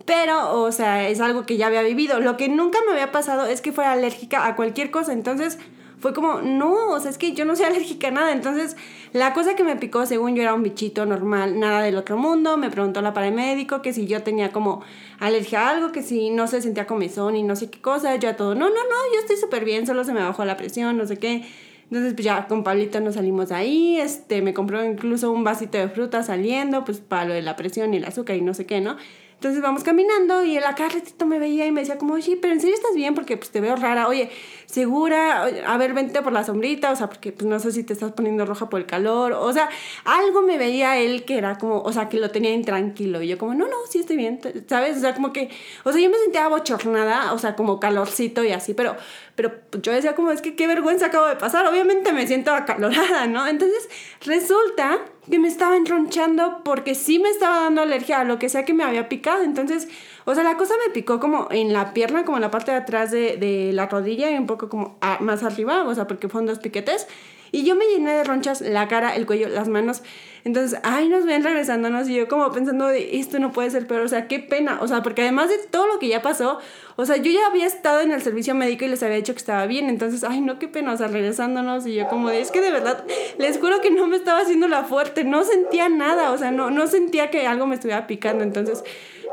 [0.05, 2.19] Pero, o sea, es algo que ya había vivido.
[2.19, 5.12] Lo que nunca me había pasado es que fuera alérgica a cualquier cosa.
[5.12, 5.58] Entonces
[5.99, 8.31] fue como, no, o sea, es que yo no soy alérgica a nada.
[8.31, 8.77] Entonces,
[9.13, 12.57] la cosa que me picó, según yo, era un bichito normal, nada del otro mundo.
[12.57, 14.81] Me preguntó la paramédico que si yo tenía como
[15.19, 18.15] alergia a algo, que si no se sentía comezón y no sé qué cosa.
[18.15, 20.57] Yo a todo, no, no, no, yo estoy súper bien, solo se me bajó la
[20.57, 21.43] presión, no sé qué.
[21.91, 23.99] Entonces, pues ya con Pablito nos salimos ahí.
[23.99, 27.93] Este, me compró incluso un vasito de fruta saliendo, pues para lo de la presión
[27.93, 28.97] y el azúcar y no sé qué, ¿no?
[29.39, 30.89] Entonces vamos caminando y él acá
[31.25, 33.62] me veía y me decía como, oye, pero en serio estás bien porque pues te
[33.62, 34.30] veo rara, oye,
[34.65, 37.93] segura, a ver, vente por la sombrita, o sea, porque pues no sé si te
[37.93, 39.69] estás poniendo roja por el calor, o sea,
[40.04, 43.21] algo me veía él que era como, o sea, que lo tenía intranquilo.
[43.21, 44.97] Y yo como, no, no, sí estoy bien, ¿sabes?
[44.97, 45.49] O sea, como que,
[45.86, 48.97] o sea, yo me sentía bochornada, o sea, como calorcito y así, pero,
[49.36, 53.25] pero yo decía como, es que qué vergüenza acabo de pasar, obviamente me siento acalorada,
[53.28, 53.47] ¿no?
[53.47, 53.88] Entonces
[54.25, 54.99] resulta
[55.30, 58.74] que me estaba entronchando porque sí me estaba dando alergia a lo que sea que
[58.74, 59.44] me había picado.
[59.44, 59.88] Entonces,
[60.26, 62.78] o sea, la cosa me picó como en la pierna, como en la parte de
[62.78, 66.48] atrás de, de la rodilla y un poco como más arriba, o sea, porque fueron
[66.48, 67.08] dos piquetes.
[67.51, 70.03] Y yo me llené de ronchas la cara, el cuello, las manos.
[70.45, 74.01] Entonces, ay, nos ven regresándonos y yo como pensando de esto no puede ser peor,
[74.01, 76.59] o sea, qué pena, o sea, porque además de todo lo que ya pasó,
[76.95, 79.39] o sea, yo ya había estado en el servicio médico y les había dicho que
[79.39, 82.51] estaba bien, entonces, ay, no, qué pena, o sea, regresándonos y yo como de, es
[82.51, 83.03] que de verdad,
[83.38, 86.71] les juro que no me estaba haciendo la fuerte, no sentía nada, o sea, no,
[86.71, 88.83] no sentía que algo me estuviera picando, entonces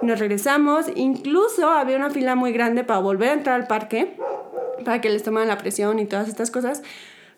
[0.02, 4.16] nos regresamos, incluso había una fila muy grande para volver a entrar al parque,
[4.84, 6.82] para que les tomaran la presión y todas estas cosas.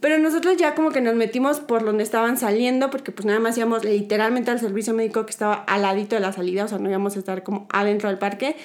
[0.00, 3.56] Pero nosotros ya como que nos metimos por donde estaban saliendo, porque pues nada más
[3.58, 6.88] íbamos literalmente al servicio médico que estaba al ladito de la salida, o sea, no
[6.88, 8.56] íbamos a estar como adentro del parque.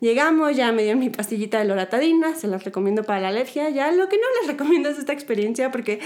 [0.00, 3.70] Llegamos, ya me dieron mi pastillita de loratadina, se las recomiendo para la alergia.
[3.70, 6.00] Ya lo que no les recomiendo es esta experiencia porque,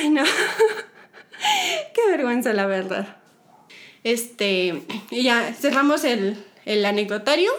[0.00, 0.22] ay no,
[1.94, 3.16] qué vergüenza la verdad.
[4.04, 7.50] Este, y ya cerramos el, el anecdotario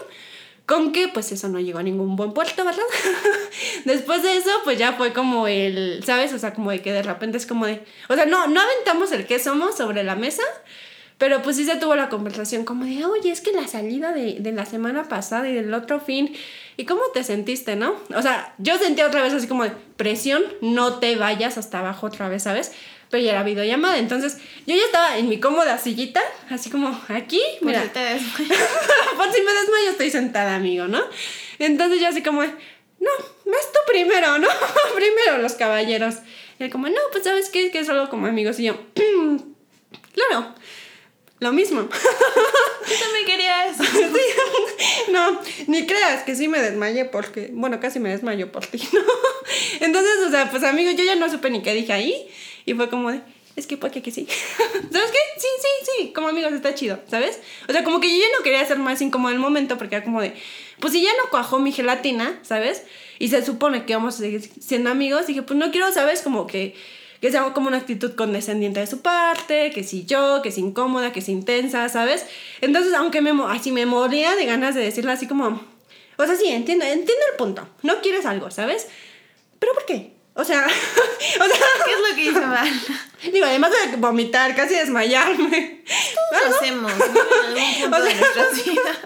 [0.66, 2.82] con que pues eso no llegó a ningún buen puerto, ¿verdad?
[3.84, 6.32] Después de eso pues ya fue como el, ¿sabes?
[6.32, 9.12] O sea, como de que de repente es como de, o sea, no, no aventamos
[9.12, 10.42] el qué somos sobre la mesa,
[11.18, 14.36] pero pues sí se tuvo la conversación como de, oye, es que la salida de,
[14.40, 16.34] de la semana pasada y del otro fin,
[16.76, 17.94] ¿y cómo te sentiste, no?
[18.16, 22.06] O sea, yo sentí otra vez así como de presión, no te vayas hasta abajo
[22.06, 22.72] otra vez, ¿sabes?
[23.10, 23.98] Pero ya era videollamada.
[23.98, 27.40] Entonces, yo ya estaba en mi cómoda sillita, así como aquí.
[27.60, 28.68] Mira, Por si te desmayas.
[29.16, 31.02] por si me desmayo, estoy sentada, amigo, ¿no?
[31.58, 33.10] Entonces, yo así como, no,
[33.46, 34.48] vas tú primero, ¿no?
[34.94, 36.16] primero los caballeros.
[36.58, 38.58] Y él como, no, pues sabes qué, que es solo como amigos.
[38.60, 38.76] Y yo,
[40.14, 40.54] claro,
[41.40, 41.80] lo mismo.
[42.86, 43.82] Yo también quería eso.
[43.82, 45.10] Sí.
[45.10, 49.00] No, ni creas que sí me desmayé porque, bueno, casi me desmayo por ti, ¿no?
[49.80, 52.28] Entonces, o sea, pues amigo, yo ya no supe ni qué dije ahí
[52.66, 53.20] y fue como de,
[53.56, 54.26] es que porque que sí.
[54.92, 55.18] ¿Sabes qué?
[55.36, 57.40] Sí, sí, sí, como amigos está chido, ¿sabes?
[57.68, 60.04] O sea, como que yo ya no quería hacer más incómodo el momento porque era
[60.04, 60.34] como de,
[60.80, 62.84] pues si ya no cuajó mi gelatina, ¿sabes?
[63.18, 66.22] Y se supone que vamos a seguir siendo amigos, dije, pues no quiero, ¿sabes?
[66.22, 66.74] Como que
[67.24, 71.10] que sea como una actitud condescendiente de su parte, que si yo, que si incómoda,
[71.10, 72.26] que si intensa, ¿sabes?
[72.60, 75.58] Entonces, aunque me, así me moría de ganas de decirle así como,
[76.18, 78.88] o sea, sí, entiendo, entiendo el punto, no quieres algo, ¿sabes?
[79.58, 80.13] Pero ¿por qué?
[80.36, 80.66] O sea,
[81.40, 82.68] o sea, ¿Qué es lo que hice mal?
[83.22, 85.84] digo, además de vomitar, casi desmayarme.
[86.30, 88.98] Todos lo hacemos en algún punto O sea, de nuestras vidas.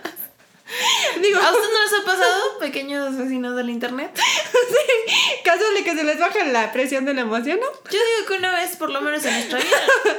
[1.22, 4.10] Digo, ¿A usted no les ha pasado, pequeños vecinos del internet?
[4.16, 7.66] sí, caso de que se les baja la presión de la emoción, ¿no?
[7.90, 9.76] Yo digo que una vez, por lo menos en nuestra vida,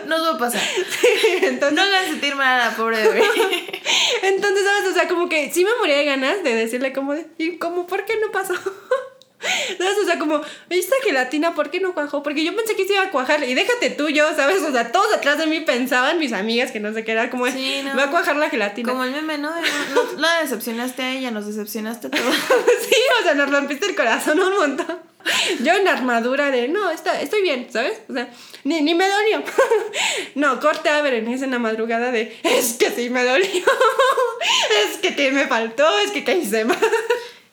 [0.07, 0.61] nos va a pasar.
[1.43, 3.23] Entonces, No hagan sentir mal a la pobre bebé.
[4.23, 4.89] Entonces, ¿sabes?
[4.89, 7.85] O sea, como que sí me moría de ganas de decirle como de, ¿y cómo?
[7.85, 8.53] ¿Por qué no pasó?
[9.39, 9.97] ¿Sabes?
[10.01, 12.23] O sea, como, esta gelatina, ¿por qué no cuajó?
[12.23, 13.43] Porque yo pensé que se iba a cuajar.
[13.43, 14.61] Y déjate tú, yo, ¿sabes?
[14.63, 17.47] O sea, todos atrás de mí pensaban, mis amigas, que no sé qué era, como,
[17.47, 17.95] Sí, no.
[17.95, 18.91] va a cuajar la gelatina.
[18.91, 19.49] Como el meme, ¿no?
[19.49, 22.35] No, no la decepcionaste a ella, nos decepcionaste a todos.
[22.89, 25.09] sí, o sea, nos rompiste el corazón un montón.
[25.61, 28.01] Yo en armadura de, no, está, estoy bien, ¿sabes?
[28.09, 28.29] O sea,
[28.63, 29.43] ni, ni me dolió.
[30.35, 33.47] no, corte a Berenice en la madrugada de, es que sí me dolió.
[34.89, 36.77] es que qué me faltó, es que qué hice mal.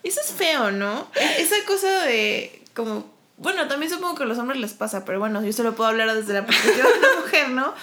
[0.08, 1.08] Eso es feo, ¿no?
[1.14, 3.14] E- Esa cosa de como...
[3.38, 6.14] Bueno, también supongo que a los hombres les pasa, pero bueno, yo solo puedo hablar
[6.14, 7.74] desde la perspectiva de una mujer, ¿no?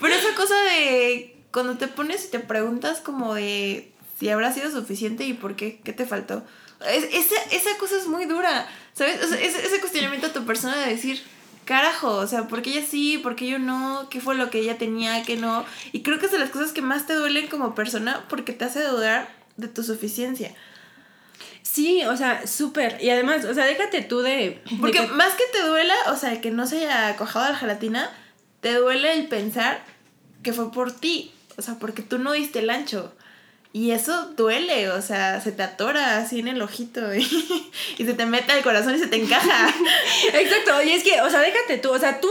[0.00, 4.70] Pero esa cosa de cuando te pones y te preguntas como de si habrá sido
[4.70, 6.42] suficiente y por qué, qué te faltó.
[6.88, 9.22] Es- esa, esa cosa es muy dura, ¿sabes?
[9.22, 11.22] O sea, ese, ese cuestionamiento a tu persona de decir,
[11.64, 13.18] carajo, o sea, ¿por qué ella sí?
[13.18, 14.08] ¿Por qué yo no?
[14.10, 15.22] ¿Qué fue lo que ella tenía?
[15.22, 15.64] ¿Qué no?
[15.92, 18.64] Y creo que es de las cosas que más te duelen como persona porque te
[18.64, 20.54] hace dudar de tu suficiencia.
[21.62, 22.98] Sí, o sea, súper.
[23.02, 24.30] Y además, o sea, déjate tú de...
[24.30, 27.58] de Porque que- más que te duela, o sea, que no se haya cojado la
[27.58, 28.10] gelatina,
[28.60, 29.80] te duele el pensar
[30.42, 31.32] que fue por ti.
[31.56, 33.12] O sea, porque tú no diste el ancho.
[33.72, 37.18] Y eso duele, o sea, se te atora así en el ojito y,
[37.98, 39.68] y se te mete al corazón y se te encaja.
[40.32, 42.30] Exacto, y es que, o sea, déjate tú, o sea, tú,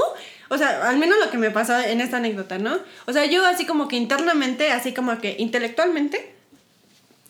[0.50, 2.80] o sea, al menos lo que me pasó en esta anécdota, ¿no?
[3.06, 6.34] O sea, yo así como que internamente, así como que intelectualmente,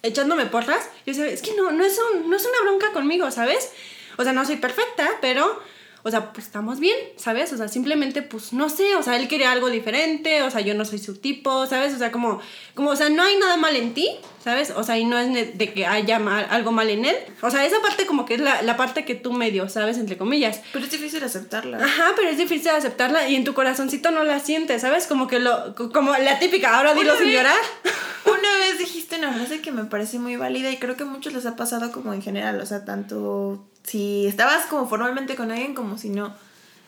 [0.07, 3.29] echándome porras, yo decía, es que no, no es, un, no es una bronca conmigo,
[3.31, 3.71] ¿sabes?
[4.17, 5.61] O sea, no soy perfecta, pero,
[6.03, 7.51] o sea, pues estamos bien, ¿sabes?
[7.53, 10.73] O sea, simplemente, pues, no sé, o sea, él quería algo diferente, o sea, yo
[10.73, 11.93] no soy su tipo, ¿sabes?
[11.93, 12.39] O sea, como,
[12.75, 14.09] como, o sea, no hay nada mal en ti,
[14.43, 14.71] ¿sabes?
[14.71, 17.15] O sea, y no es de que haya mal- algo mal en él.
[17.41, 19.97] O sea, esa parte como que es la, la parte que tú medio, ¿sabes?
[19.97, 20.61] Entre comillas.
[20.71, 21.83] Pero es difícil aceptarla.
[21.83, 25.07] Ajá, pero es difícil aceptarla y en tu corazoncito no la sientes, ¿sabes?
[25.07, 27.57] Como que lo, como la típica, ahora dilo sin llorar.
[28.25, 31.31] Una vez dijiste una frase que me parece muy válida y creo que a muchos
[31.33, 35.73] les ha pasado como en general, o sea, tanto si estabas como formalmente con alguien
[35.73, 36.35] como si no.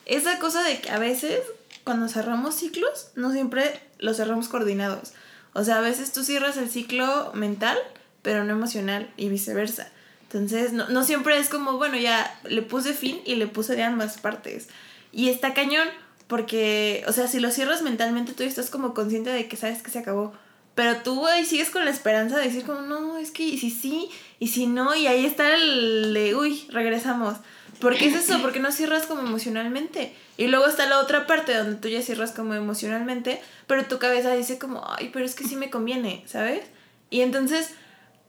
[0.04, 1.40] Esa cosa de que a veces
[1.82, 5.12] cuando cerramos ciclos, no siempre los cerramos coordinados.
[5.54, 7.78] O sea, a veces tú cierras el ciclo mental,
[8.22, 9.88] pero no emocional y viceversa.
[10.24, 13.82] Entonces, no, no siempre es como, bueno, ya le puse fin y le puse de
[13.82, 14.68] ambas partes.
[15.10, 15.88] Y está cañón
[16.28, 19.90] porque, o sea, si lo cierras mentalmente, tú estás como consciente de que sabes que
[19.90, 20.32] se acabó.
[20.80, 23.68] Pero tú ahí sigues con la esperanza de decir como, no, es que y si
[23.68, 27.36] sí, y si no, y ahí está el de, uy, regresamos.
[27.82, 30.14] Porque es eso, porque no cierras como emocionalmente.
[30.38, 34.32] Y luego está la otra parte donde tú ya cierras como emocionalmente, pero tu cabeza
[34.32, 36.62] dice como, ay, pero es que sí me conviene, ¿sabes?
[37.10, 37.74] Y entonces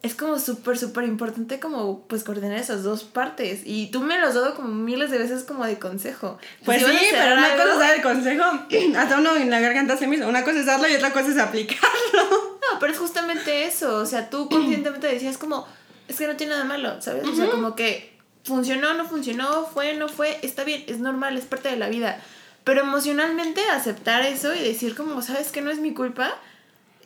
[0.03, 3.61] es como súper, súper importante como pues coordinar esas dos partes.
[3.65, 6.39] Y tú me lo has dado como miles de veces como de consejo.
[6.65, 8.43] Pues sí, pero una algo- cosa es dar el consejo,
[8.97, 10.27] hasta uno en la garganta se hizo.
[10.27, 12.51] Una cosa es darlo y otra cosa es aplicarlo.
[12.73, 13.95] No, pero es justamente eso.
[13.97, 15.67] O sea, tú conscientemente decías como,
[16.07, 17.27] es que no tiene nada malo, ¿sabes?
[17.27, 21.43] O sea, como que funcionó, no funcionó, fue, no fue, está bien, es normal, es
[21.45, 22.21] parte de la vida.
[22.63, 26.33] Pero emocionalmente aceptar eso y decir como, ¿sabes que no es mi culpa?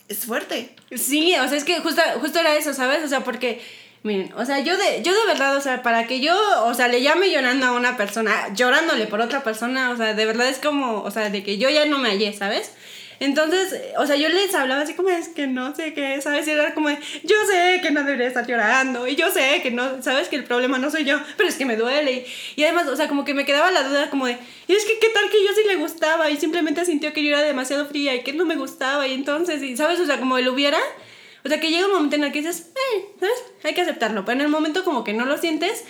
[0.07, 0.75] Es fuerte.
[0.95, 3.03] Sí, o sea, es que justo, justo era eso, ¿sabes?
[3.03, 3.61] O sea, porque,
[4.03, 6.87] miren, o sea, yo de, yo de verdad, o sea, para que yo, o sea,
[6.87, 10.59] le llame llorando a una persona, llorándole por otra persona, o sea, de verdad es
[10.59, 12.71] como, o sea, de que yo ya no me hallé, ¿sabes?
[13.19, 16.47] Entonces, o sea, yo les hablaba así como, es que no sé qué, ¿sabes?
[16.47, 20.01] Y era como, yo sé que no debería estar llorando, y yo sé que no,
[20.01, 20.28] ¿sabes?
[20.28, 22.12] Que el problema no soy yo, pero es que me duele.
[22.56, 24.86] Y, y además, o sea, como que me quedaba la duda como de, y es
[24.86, 27.86] que qué tal que yo sí le gustaba y simplemente sintió que yo era demasiado
[27.86, 29.99] fría y que no me gustaba, y entonces, y, ¿sabes?
[29.99, 30.80] O sea, como él hubiera,
[31.43, 33.43] o sea, que llega un momento en el que dices, eh, ¿sabes?
[33.63, 35.84] Hay que aceptarlo, pero en el momento como que no lo sientes,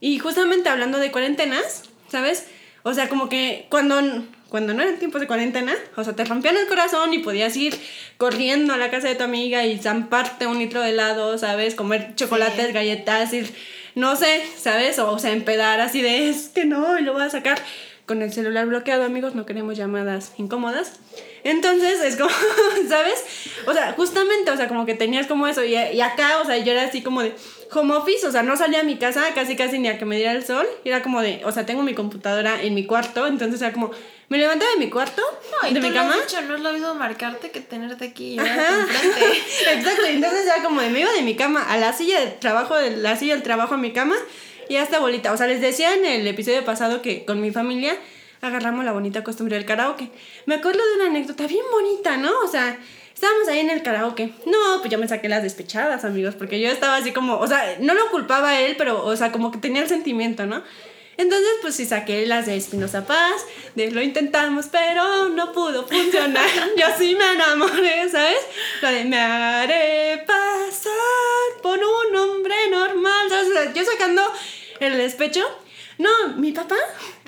[0.00, 2.46] y justamente hablando de cuarentenas, ¿sabes?
[2.82, 4.00] O sea, como que cuando,
[4.48, 7.78] cuando no eran tiempos de cuarentena, o sea, te rompían el corazón y podías ir
[8.16, 11.74] corriendo a la casa de tu amiga y zamparte un litro de helado, ¿sabes?
[11.74, 12.72] Comer chocolates, Sí.
[12.72, 13.52] galletas, ir,
[13.94, 14.98] no sé, ¿sabes?
[14.98, 17.58] O, o sea, empedar así de, es que no, y lo voy a sacar
[18.06, 21.00] con el celular bloqueado, amigos, no queremos llamadas incómodas.
[21.42, 22.30] Entonces, es como,
[22.88, 23.24] ¿sabes?
[23.66, 26.56] O sea, justamente, o sea, como que tenías como eso, y, y acá, o sea,
[26.58, 27.34] yo era así como de
[27.72, 30.16] home office, o sea, no salía a mi casa casi casi ni a que me
[30.16, 33.26] diera el sol, y era como de, o sea, tengo mi computadora en mi cuarto,
[33.26, 33.90] entonces era como,
[34.28, 35.22] me levantaba de mi cuarto,
[35.62, 36.22] No, y de tú mi lo has cama.
[36.24, 38.38] dicho, no es lo mismo marcarte que tenerte aquí y.
[38.40, 42.74] Exacto, entonces era como de me iba de mi cama a la silla de trabajo,
[42.76, 44.16] de la silla del trabajo a mi cama
[44.68, 45.32] y hasta bolita.
[45.32, 47.96] O sea, les decía en el episodio pasado que con mi familia
[48.40, 50.10] agarramos la bonita costumbre del karaoke.
[50.46, 52.32] Me acuerdo de una anécdota bien bonita, ¿no?
[52.44, 52.78] O sea,
[53.14, 54.32] estábamos ahí en el karaoke.
[54.44, 57.76] No, pues yo me saqué las despechadas, amigos, porque yo estaba así como, o sea,
[57.80, 60.62] no lo culpaba a él, pero, o sea, como que tenía el sentimiento, ¿no?
[61.18, 66.46] Entonces, pues sí saqué las de Espinosa Paz, de lo intentamos, pero no pudo funcionar.
[66.76, 68.38] Yo sí me enamoré, ¿sabes?
[68.82, 70.92] La de me haré pasar
[71.62, 73.28] por un hombre normal,
[73.74, 74.22] yo sacando
[74.80, 75.42] el despecho.
[75.98, 76.76] No, mi papá,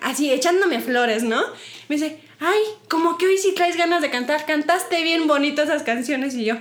[0.03, 1.43] así echándome flores, ¿no?
[1.89, 5.83] Me dice, ay, como que hoy sí traes ganas de cantar, cantaste bien bonito esas
[5.83, 6.57] canciones y yo.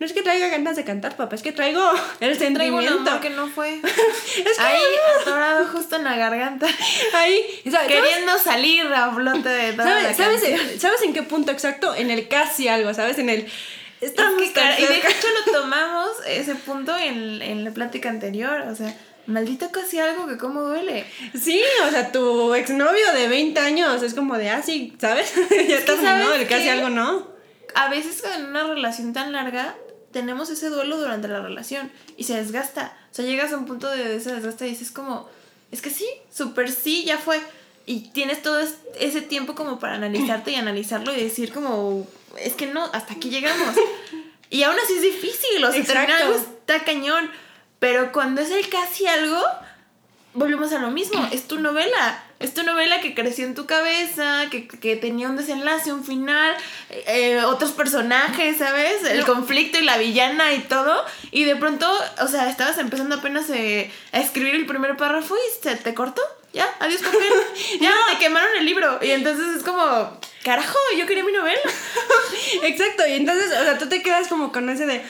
[0.00, 1.82] No es que traiga ganas de cantar, papá, es que traigo
[2.20, 3.10] el Traigo un sentimiento.
[3.10, 3.74] amor que no fue.
[3.84, 4.80] es que Ahí,
[5.20, 6.68] atorado justo en la garganta.
[7.14, 7.88] ahí, ¿sabes?
[7.88, 11.94] Queriendo salir a flote de toda la ¿Sabes, sabes, en, ¿Sabes en qué punto exacto?
[11.94, 13.18] En el casi algo, ¿sabes?
[13.18, 13.46] En el...
[14.00, 18.60] Estamos Es que, y de hecho lo tomamos ese punto en, en la plática anterior.
[18.70, 18.94] O sea,
[19.26, 21.04] maldito casi algo que cómo duele.
[21.34, 25.34] Sí, o sea, tu exnovio de 20 años es como de, ah, sí, ¿sabes?
[25.50, 27.26] ya está ¿sabes no, el casi algo no.
[27.74, 29.74] A veces en una relación tan larga
[30.12, 32.96] tenemos ese duelo durante la relación y se desgasta.
[33.10, 35.28] O sea, llegas a un punto de ese desgaste y dices como,
[35.70, 37.40] es que sí, súper sí, ya fue.
[37.86, 42.06] Y tienes todo es- ese tiempo como para analizarte y analizarlo y decir como,
[42.38, 43.74] es que no, hasta aquí llegamos.
[44.50, 47.30] Y aún así es difícil, o sea, terminar algo está cañón.
[47.80, 49.38] Pero cuando es el casi algo,
[50.32, 51.28] volvemos a lo mismo.
[51.30, 52.24] Es tu novela.
[52.40, 56.54] Es tu novela que creció en tu cabeza, que, que tenía un desenlace, un final,
[56.90, 59.02] eh, otros personajes, ¿sabes?
[59.04, 59.26] El No.
[59.26, 61.04] conflicto y la villana y todo.
[61.32, 65.62] Y de pronto, o sea, estabas empezando apenas eh, a escribir el primer párrafo y
[65.64, 66.22] se te cortó.
[66.52, 67.20] Ya, adiós papel.
[67.80, 68.98] Ya, te quemaron el libro.
[69.02, 71.58] Y entonces es como, carajo, yo quería mi novela.
[72.62, 75.02] Exacto, y entonces, o sea, tú te quedas como con ese de.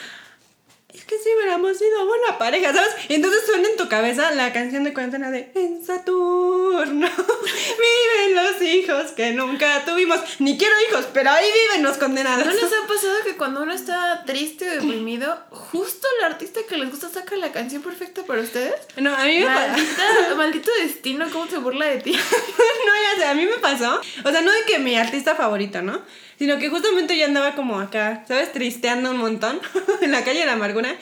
[1.09, 2.91] Que sí hubiéramos sido buena pareja, ¿sabes?
[3.07, 8.61] Y entonces suena en tu cabeza la canción de cuarentena de En Saturno viven los
[8.61, 10.19] hijos que nunca tuvimos.
[10.37, 12.45] Ni quiero hijos, pero ahí viven los condenados.
[12.45, 16.77] ¿No les ha pasado que cuando uno está triste o deprimido, justo el artista que
[16.77, 18.75] les gusta saca la canción perfecta para ustedes?
[18.97, 19.83] No, a mí me pasó.
[20.37, 22.11] Maldito destino, cómo se burla de ti.
[22.11, 23.99] no, ya sé, a mí me pasó.
[24.23, 26.03] O sea, no de que mi artista favorito, ¿no?
[26.39, 28.51] Sino que justamente yo andaba como acá, ¿sabes?
[28.51, 29.59] Tristeando un montón
[30.01, 30.95] en la calle de la amargura.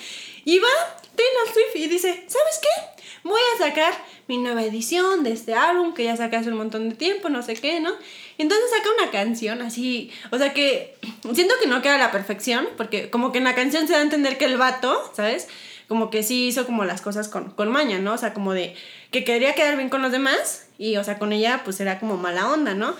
[0.43, 0.67] Y va
[1.15, 3.03] Taylor Swift y dice, ¿sabes qué?
[3.23, 3.93] Voy a sacar
[4.27, 7.41] mi nueva edición de este álbum que ya saqué hace un montón de tiempo, no
[7.41, 7.91] sé qué, ¿no?
[8.37, 10.95] Y entonces saca una canción así, o sea que
[11.33, 13.99] siento que no queda a la perfección, porque como que en la canción se da
[13.99, 15.47] a entender que el vato, ¿sabes?
[15.87, 18.13] Como que sí hizo como las cosas con, con maña, ¿no?
[18.13, 18.75] O sea, como de
[19.11, 22.17] que quería quedar bien con los demás y, o sea, con ella pues era como
[22.17, 22.95] mala onda, ¿no?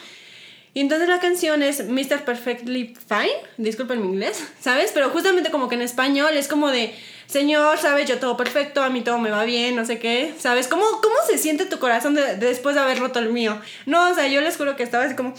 [0.77, 2.23] Y entonces la canción es Mr.
[2.23, 4.91] Perfectly Fine, disculpen mi inglés, ¿sabes?
[4.93, 6.93] Pero justamente como que en español es como de,
[7.25, 8.07] Señor, ¿sabes?
[8.07, 10.67] Yo todo perfecto, a mí todo me va bien, no sé qué, ¿sabes?
[10.67, 13.59] ¿Cómo, cómo se siente tu corazón de- de después de haber roto el mío?
[13.87, 15.33] No, o sea, yo les juro que estaba así como,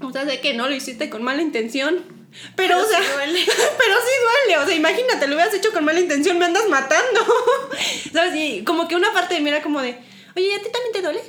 [0.00, 2.04] o sea, sé que no lo hiciste con mala intención.
[2.54, 3.40] Pero, Pero o sea, sí duele.
[3.44, 4.12] pero sí
[4.46, 7.26] duele, o sea, imagínate, lo hubieras hecho con mala intención, me andas matando.
[8.12, 8.36] ¿Sabes?
[8.36, 9.98] Y como que una parte de mí era como de,
[10.36, 11.22] oye, ¿y a ti también te duele?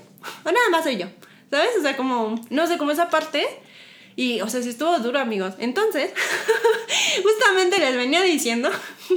[0.44, 1.08] O nada más soy yo.
[1.50, 1.72] ¿Sabes?
[1.80, 3.46] O sea, como, no sé, como esa parte.
[4.18, 5.56] Y, o sea, sí estuvo duro, amigos.
[5.60, 6.12] Entonces,
[7.24, 8.70] justamente les venía diciendo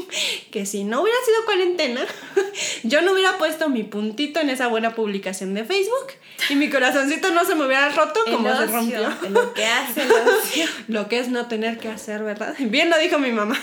[0.51, 2.05] que si no hubiera sido cuarentena,
[2.83, 6.15] yo no hubiera puesto mi puntito en esa buena publicación de Facebook
[6.51, 9.09] y mi corazoncito no se me hubiera roto El como se rompió.
[9.31, 10.67] Lo que hace el ocio.
[10.89, 12.57] Lo que es no tener que hacer, ¿verdad?
[12.59, 13.61] Bien lo dijo mi mamá.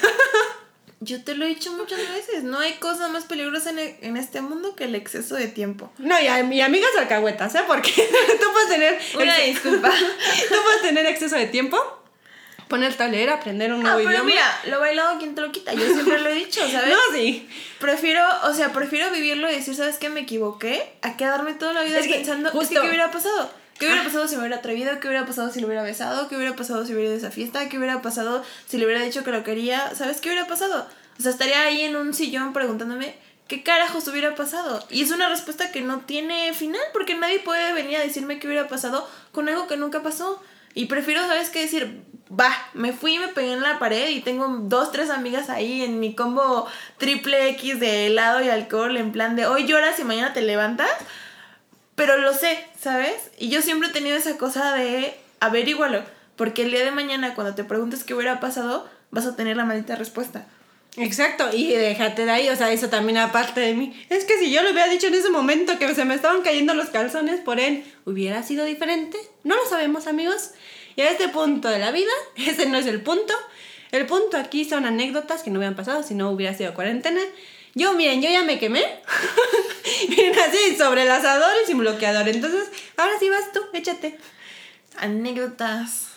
[1.02, 4.16] Yo te lo he dicho muchas veces, no hay cosa más peligrosa en, e- en
[4.18, 5.92] este mundo que el exceso de tiempo.
[5.98, 7.62] No, y a mi amigas alcahuetas, ¿eh?
[7.68, 7.92] Porque
[8.42, 9.00] tú puedes tener...
[9.16, 9.90] Una ex- disculpa.
[10.50, 11.78] tú puedes tener exceso de tiempo,
[12.70, 14.26] ponerte a leer, aprender un Ah, nuevo pero idioma.
[14.26, 15.74] mira, lo bailado, ¿quién te lo quita?
[15.74, 16.90] Yo siempre lo he dicho, ¿sabes?
[16.90, 17.48] No, sí.
[17.80, 20.10] Prefiero, o sea, prefiero vivirlo y decir, ¿sabes qué?
[20.10, 23.12] Me equivoqué, a quedarme toda la vida Es que, pensando, es que, justo- ¿qué hubiera
[23.12, 23.52] pasado?
[23.78, 25.00] ¿Qué hubiera pasado si me hubiera atrevido?
[25.00, 26.30] ¿Qué hubiera pasado si lo hubiera besado?
[26.30, 27.68] ¿Qué hubiera pasado si hubiera ido a esa fiesta?
[27.68, 29.94] ¿Qué hubiera pasado si le hubiera dicho que lo quería?
[29.96, 30.88] ¿Sabes qué hubiera pasado?
[31.20, 33.16] O sea, estaría ahí en un sillón preguntándome,
[33.48, 34.86] ¿qué carajos hubiera pasado?
[34.90, 38.48] Y es una respuesta que no tiene final, porque nadie puede venir a decirme qué
[38.48, 40.42] hubiera pasado con algo que nunca pasó.
[40.74, 41.62] Y prefiero, ¿sabes qué?
[41.62, 45.84] Decir, va, me fui, me pegué en la pared y tengo dos, tres amigas ahí
[45.84, 50.04] en mi combo triple X de helado y alcohol, en plan de hoy lloras y
[50.04, 50.92] mañana te levantas.
[51.96, 53.16] Pero lo sé, ¿sabes?
[53.38, 56.04] Y yo siempre he tenido esa cosa de averígualo,
[56.36, 59.66] porque el día de mañana cuando te preguntes qué hubiera pasado, vas a tener la
[59.66, 60.46] maldita respuesta.
[60.98, 63.94] Exacto, y déjate de ahí, o sea, eso también aparte de mí.
[64.10, 66.74] Es que si yo le hubiera dicho en ese momento que se me estaban cayendo
[66.74, 69.18] los calzones por él, ¿hubiera sido diferente?
[69.44, 70.52] No lo sabemos, amigos.
[70.96, 73.34] Y a este punto de la vida, ese no es el punto.
[73.92, 77.22] El punto aquí son anécdotas que no hubieran pasado si no hubiera sido cuarentena.
[77.76, 78.82] Yo, miren, yo ya me quemé.
[80.10, 82.28] miren, así, sobre el asador y sin bloqueador.
[82.28, 84.18] Entonces, ahora sí vas tú, échate.
[84.98, 86.08] Anécdotas.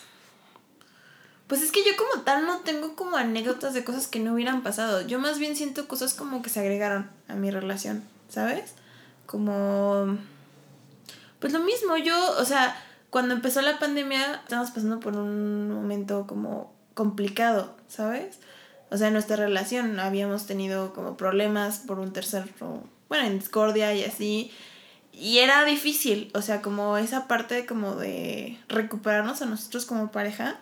[1.47, 4.63] Pues es que yo como tal no tengo como anécdotas de cosas que no hubieran
[4.63, 5.01] pasado.
[5.01, 8.73] Yo más bien siento cosas como que se agregaron a mi relación, ¿sabes?
[9.25, 10.17] Como...
[11.39, 16.25] Pues lo mismo, yo, o sea, cuando empezó la pandemia estábamos pasando por un momento
[16.27, 18.39] como complicado, ¿sabes?
[18.91, 22.45] O sea, en nuestra relación habíamos tenido como problemas por un tercero
[23.09, 24.51] bueno, en discordia y así.
[25.11, 30.57] Y era difícil, o sea, como esa parte como de recuperarnos a nosotros como pareja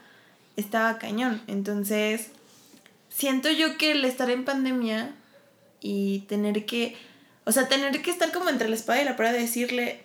[0.55, 1.41] estaba cañón.
[1.47, 2.30] Entonces,
[3.09, 5.13] siento yo que el estar en pandemia
[5.80, 6.97] y tener que,
[7.45, 10.03] o sea, tener que estar como entre la espada y la pared de decirle,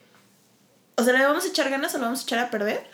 [0.97, 2.85] o sea, ¿le vamos a echar ganas o le vamos a echar a perder?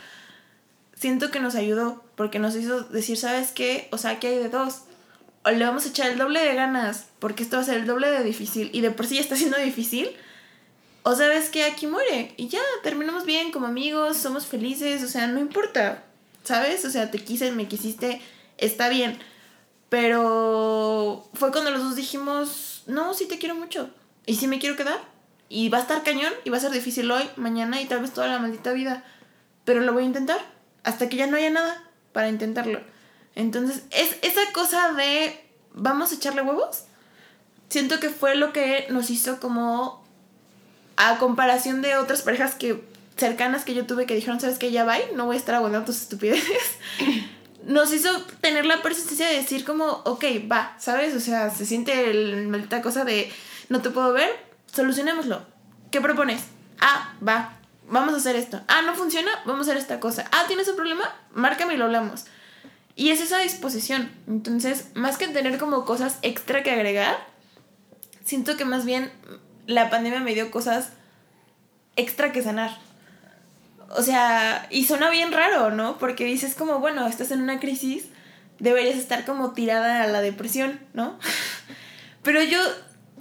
[0.95, 3.89] Siento que nos ayudó, porque nos hizo decir, ¿sabes qué?
[3.91, 4.83] O sea, aquí hay de dos.
[5.51, 8.11] Le vamos a echar el doble de ganas, porque esto va a ser el doble
[8.11, 10.11] de difícil, y de por sí ya está siendo difícil.
[11.03, 15.27] O sabes que aquí muere, y ya, terminamos bien como amigos, somos felices, o sea,
[15.27, 16.05] no importa,
[16.45, 16.85] ¿sabes?
[16.85, 18.21] O sea, te quise, me quisiste,
[18.59, 19.19] está bien.
[19.89, 23.91] Pero fue cuando los dos dijimos, no, sí te quiero mucho.
[24.27, 25.01] Y sí me quiero quedar.
[25.49, 28.13] Y va a estar cañón y va a ser difícil hoy, mañana y tal vez
[28.13, 29.03] toda la maldita vida.
[29.65, 30.39] Pero lo voy a intentar.
[30.85, 31.83] Hasta que ya no haya nada
[32.13, 32.81] para intentarlo.
[33.39, 35.41] Entonces, es esa cosa de
[35.73, 36.83] vamos a echarle huevos.
[37.69, 40.05] Siento que fue lo que nos hizo como
[40.97, 42.83] a comparación de otras parejas que
[43.17, 44.73] cercanas que yo tuve que dijeron, ¿sabes qué?
[44.73, 46.79] Ya va, no voy a estar aguantando tus estupideces.
[47.65, 48.11] nos hizo
[48.41, 51.15] tener la persistencia de decir como, ok, va, ¿sabes?
[51.15, 53.33] O sea, se siente el, maldita cosa de
[53.69, 54.31] no te puedo ver,
[54.75, 55.43] solucionémoslo.
[55.93, 56.43] ¿Qué propones?
[56.81, 57.57] Ah, va,
[57.89, 58.61] vamos a hacer esto.
[58.67, 60.25] Ah, no funciona, vamos a hacer esta cosa.
[60.33, 61.05] Ah, ¿tienes un problema?
[61.35, 62.25] Márcame y lo hablamos.
[62.99, 64.11] Y es esa disposición.
[64.27, 67.17] Entonces, más que tener como cosas extra que agregar,
[68.25, 69.13] siento que más bien
[69.67, 70.91] la pandemia me dio cosas
[71.95, 72.77] extra que sanar.
[73.97, 75.97] O sea, y suena bien raro, ¿no?
[75.97, 78.07] Porque dices como, bueno, estás en una crisis,
[78.59, 81.21] deberías estar como tirada a la depresión, ¿no?
[82.25, 82.59] Pero yo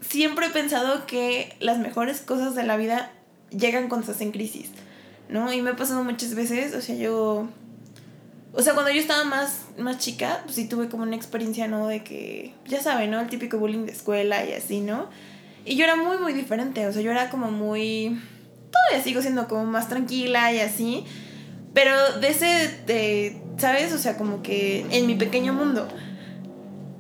[0.02, 3.12] siempre he pensado que las mejores cosas de la vida
[3.52, 4.72] llegan cuando estás en crisis,
[5.30, 5.54] ¿no?
[5.54, 7.48] Y me ha pasado muchas veces, o sea, yo...
[8.58, 11.88] O sea, cuando yo estaba más, más chica, pues sí tuve como una experiencia, ¿no?
[11.88, 13.22] De que, ya saben, ¿no?
[13.22, 15.10] El típico bullying de escuela y así, ¿no?
[15.64, 18.20] Y yo era muy, muy diferente, o sea, yo era como muy
[18.72, 21.06] todavía sigo siendo como más tranquila y así,
[21.74, 23.94] pero de ese, de, ¿sabes?
[23.94, 25.88] O sea, como que en mi pequeño mundo.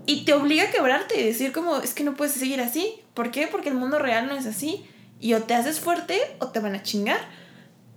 [0.06, 2.94] Y te obliga a quebrarte y decir como, es que no puedes seguir así.
[3.14, 3.48] ¿Por qué?
[3.48, 4.86] Porque el mundo real no es así.
[5.20, 7.20] Y o te haces fuerte o te van a chingar.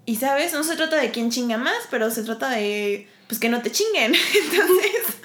[0.07, 3.49] Y sabes, no se trata de quién chinga más, pero se trata de, pues que
[3.49, 4.13] no te chinguen.
[4.43, 5.19] Entonces,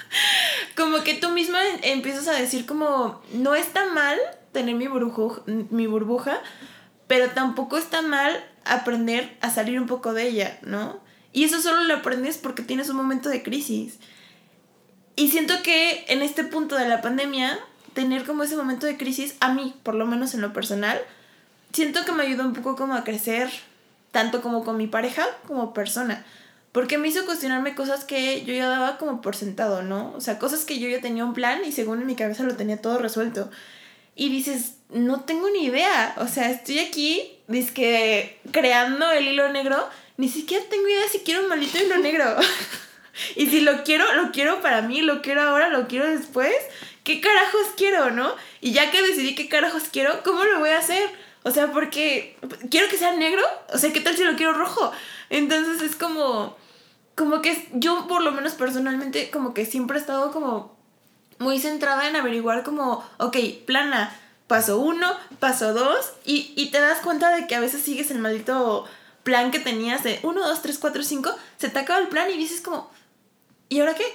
[0.76, 4.16] como que tú misma empiezas a decir como, no está mal
[4.52, 6.40] tener mi, burbuja, mi burbuja,
[7.08, 8.32] pero tampoco está mal
[8.64, 11.00] aprender a salir un poco de ella, ¿no?
[11.32, 13.98] Y eso solo lo aprendes porque tienes un momento de crisis.
[15.16, 17.58] Y siento que en este punto de la pandemia,
[17.92, 21.00] tener como ese momento de crisis, a mí, por lo menos en lo personal,
[21.72, 23.50] siento que me ayudó un poco como a crecer,
[24.12, 26.24] tanto como con mi pareja como persona.
[26.76, 30.12] Porque me hizo cuestionarme cosas que yo ya daba como por sentado, ¿no?
[30.14, 32.54] O sea, cosas que yo ya tenía un plan y según en mi cabeza lo
[32.54, 33.48] tenía todo resuelto
[34.14, 36.14] y dices, no tengo ni idea.
[36.18, 37.38] O sea, estoy aquí,
[37.74, 42.36] que creando el hilo negro, ni siquiera tengo idea si quiero un maldito hilo negro.
[43.36, 46.54] y si lo quiero, lo quiero para mí, lo quiero ahora, lo quiero después.
[47.04, 48.34] ¿Qué carajos quiero, no?
[48.60, 51.08] Y ya que decidí qué carajos quiero, ¿cómo lo voy a hacer?
[51.42, 52.36] O sea, porque
[52.70, 54.92] quiero que sea negro, o sea, ¿qué tal si lo quiero rojo?
[55.30, 56.65] Entonces es como
[57.16, 60.76] como que yo por lo menos personalmente como que siempre he estado como
[61.38, 63.36] muy centrada en averiguar como, ok,
[63.66, 64.14] plana,
[64.46, 68.18] paso uno, paso dos, y, y te das cuenta de que a veces sigues el
[68.18, 68.86] maldito
[69.22, 72.36] plan que tenías de uno, dos, tres, cuatro, cinco, se te acaba el plan y
[72.36, 72.90] dices como,
[73.68, 74.06] ¿y ahora qué?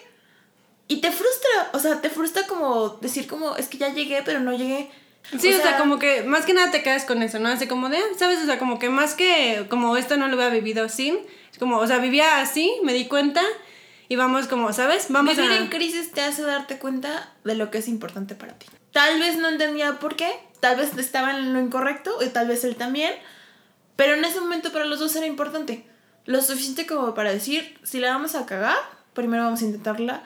[0.87, 4.39] Y te frustra, o sea, te frustra como decir como, es que ya llegué, pero
[4.39, 4.89] no llegué.
[5.39, 7.49] Sí, o sea, como que más que nada te quedas con eso, ¿no?
[7.49, 8.39] Así como de, ¿sabes?
[8.41, 11.25] O sea, como que más que como esto no lo había vivido es
[11.61, 13.43] como, o sea, vivía así, me di cuenta
[14.09, 15.05] y vamos como, ¿sabes?
[15.09, 18.65] Vamos Vivir en crisis te hace darte cuenta de lo que es importante para ti.
[18.91, 22.63] Tal vez no entendía por qué, tal vez estaba en lo incorrecto y tal vez
[22.63, 23.13] él también,
[23.95, 25.85] pero en ese momento para los dos era importante.
[26.25, 28.77] Lo suficiente como para decir, si la vamos a cagar,
[29.13, 30.23] primero vamos a intentarla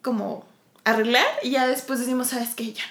[0.00, 0.46] como
[0.84, 2.72] arreglar y ya después decimos, ¿sabes qué?
[2.72, 2.84] Ya.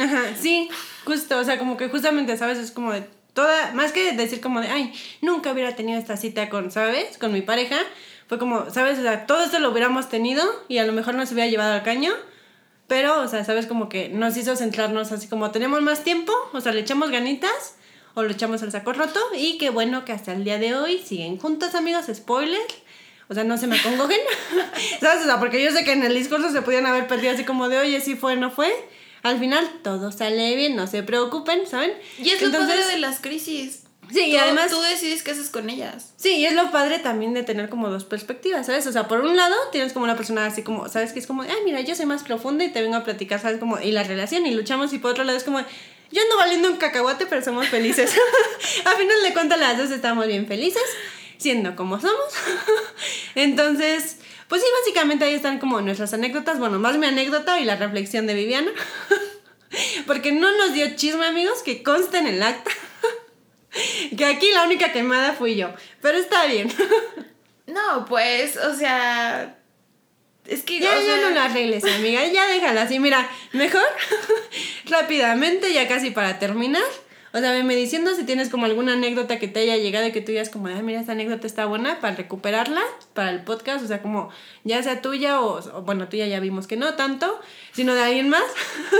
[0.00, 0.68] Ajá, sí,
[1.04, 2.58] justo, o sea, como que justamente, ¿sabes?
[2.58, 6.48] Es como de toda, más que decir como de, ay, nunca hubiera tenido esta cita
[6.48, 7.18] con, ¿sabes?
[7.18, 7.76] Con mi pareja,
[8.28, 8.98] fue como, ¿sabes?
[8.98, 11.82] O sea, todo esto lo hubiéramos tenido y a lo mejor nos hubiera llevado al
[11.82, 12.12] caño.
[12.88, 13.66] Pero, o sea, ¿sabes?
[13.66, 17.76] Como que nos hizo centrarnos así como tenemos más tiempo, o sea, le echamos ganitas
[18.14, 19.20] o le echamos el saco roto.
[19.36, 22.66] Y qué bueno que hasta el día de hoy siguen juntos, amigos, spoiler.
[23.28, 24.20] O sea, no se me acongojen.
[25.00, 25.22] ¿Sabes?
[25.22, 27.68] O sea, porque yo sé que en el discurso se podían haber perdido así como
[27.68, 28.72] de, oye, sí fue, no fue.
[29.26, 31.92] Al final todo sale bien, no se preocupen, ¿saben?
[32.18, 33.82] Y es Entonces, lo padre de las crisis.
[34.12, 34.70] Sí, y además...
[34.70, 36.12] Tú decides qué haces con ellas.
[36.16, 38.86] Sí, y es lo padre también de tener como dos perspectivas, ¿sabes?
[38.86, 41.12] O sea, por un lado tienes como una persona así como, ¿sabes?
[41.12, 43.58] Que es como, ay, mira, yo soy más profunda y te vengo a platicar, ¿sabes?
[43.58, 45.60] Como, y la relación y luchamos, y por otro lado es como,
[46.12, 48.14] Yo ando valiendo un cacahuate, pero somos felices.
[48.84, 50.84] a final de cuentas, las dos estamos bien felices,
[51.36, 52.32] siendo como somos.
[53.34, 54.18] Entonces,
[54.48, 56.58] pues sí, básicamente ahí están como nuestras anécdotas.
[56.58, 58.70] Bueno, más mi anécdota y la reflexión de Viviana.
[60.06, 62.70] Porque no nos dio chisme, amigos, que consta en el acta.
[64.16, 65.74] que aquí la única quemada fui yo.
[66.00, 66.72] Pero está bien.
[67.66, 69.58] no, pues, o sea.
[70.46, 70.78] Es que.
[70.78, 72.24] Ya, ya no la arregles, amiga.
[72.26, 73.00] Ya déjala así.
[73.00, 73.82] Mira, mejor
[74.86, 76.84] rápidamente, ya casi para terminar.
[77.36, 80.22] O sea, me diciendo si tienes como alguna anécdota que te haya llegado y que
[80.22, 82.80] tú digas como, ay, mira, esta anécdota está buena para recuperarla
[83.12, 83.84] para el podcast.
[83.84, 84.30] O sea, como
[84.64, 87.38] ya sea tuya o, bueno, tuya ya vimos que no tanto,
[87.72, 88.42] sino de alguien más.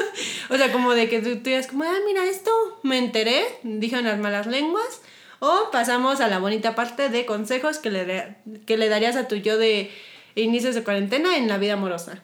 [0.51, 2.51] o sea, como de que tú, tú digas como, ah, mira, esto
[2.83, 5.01] me enteré, dijeron las malas lenguas.
[5.39, 9.37] O pasamos a la bonita parte de consejos que le, que le darías a tu
[9.37, 9.91] yo de
[10.35, 12.23] inicios de cuarentena en la vida amorosa.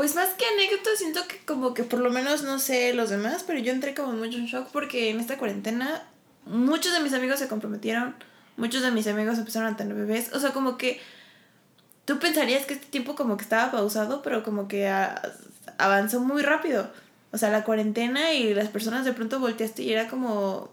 [0.00, 3.44] Pues más que anécdota, siento que como que por lo menos no sé los demás,
[3.46, 6.08] pero yo entré como mucho en shock porque en esta cuarentena
[6.46, 8.14] muchos de mis amigos se comprometieron,
[8.56, 11.02] muchos de mis amigos empezaron a tener bebés, o sea, como que
[12.06, 14.90] tú pensarías que este tiempo como que estaba pausado, pero como que
[15.76, 16.90] avanzó muy rápido.
[17.30, 20.70] O sea, la cuarentena y las personas de pronto volteaste y era como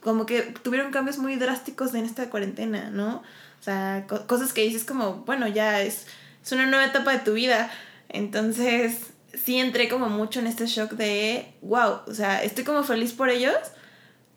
[0.00, 3.16] como que tuvieron cambios muy drásticos en esta cuarentena, ¿no?
[3.60, 6.06] O sea, cosas que dices como, bueno, ya es,
[6.42, 7.70] es una nueva etapa de tu vida
[8.10, 13.12] entonces, sí entré como mucho en este shock de, wow, o sea, estoy como feliz
[13.12, 13.56] por ellos,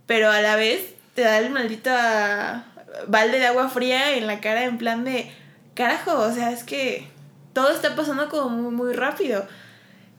[0.05, 2.65] pero a la vez te da el maldito ah,
[3.07, 5.31] balde de agua fría en la cara en plan de,
[5.73, 7.07] carajo, o sea, es que
[7.53, 9.45] todo está pasando como muy, muy rápido.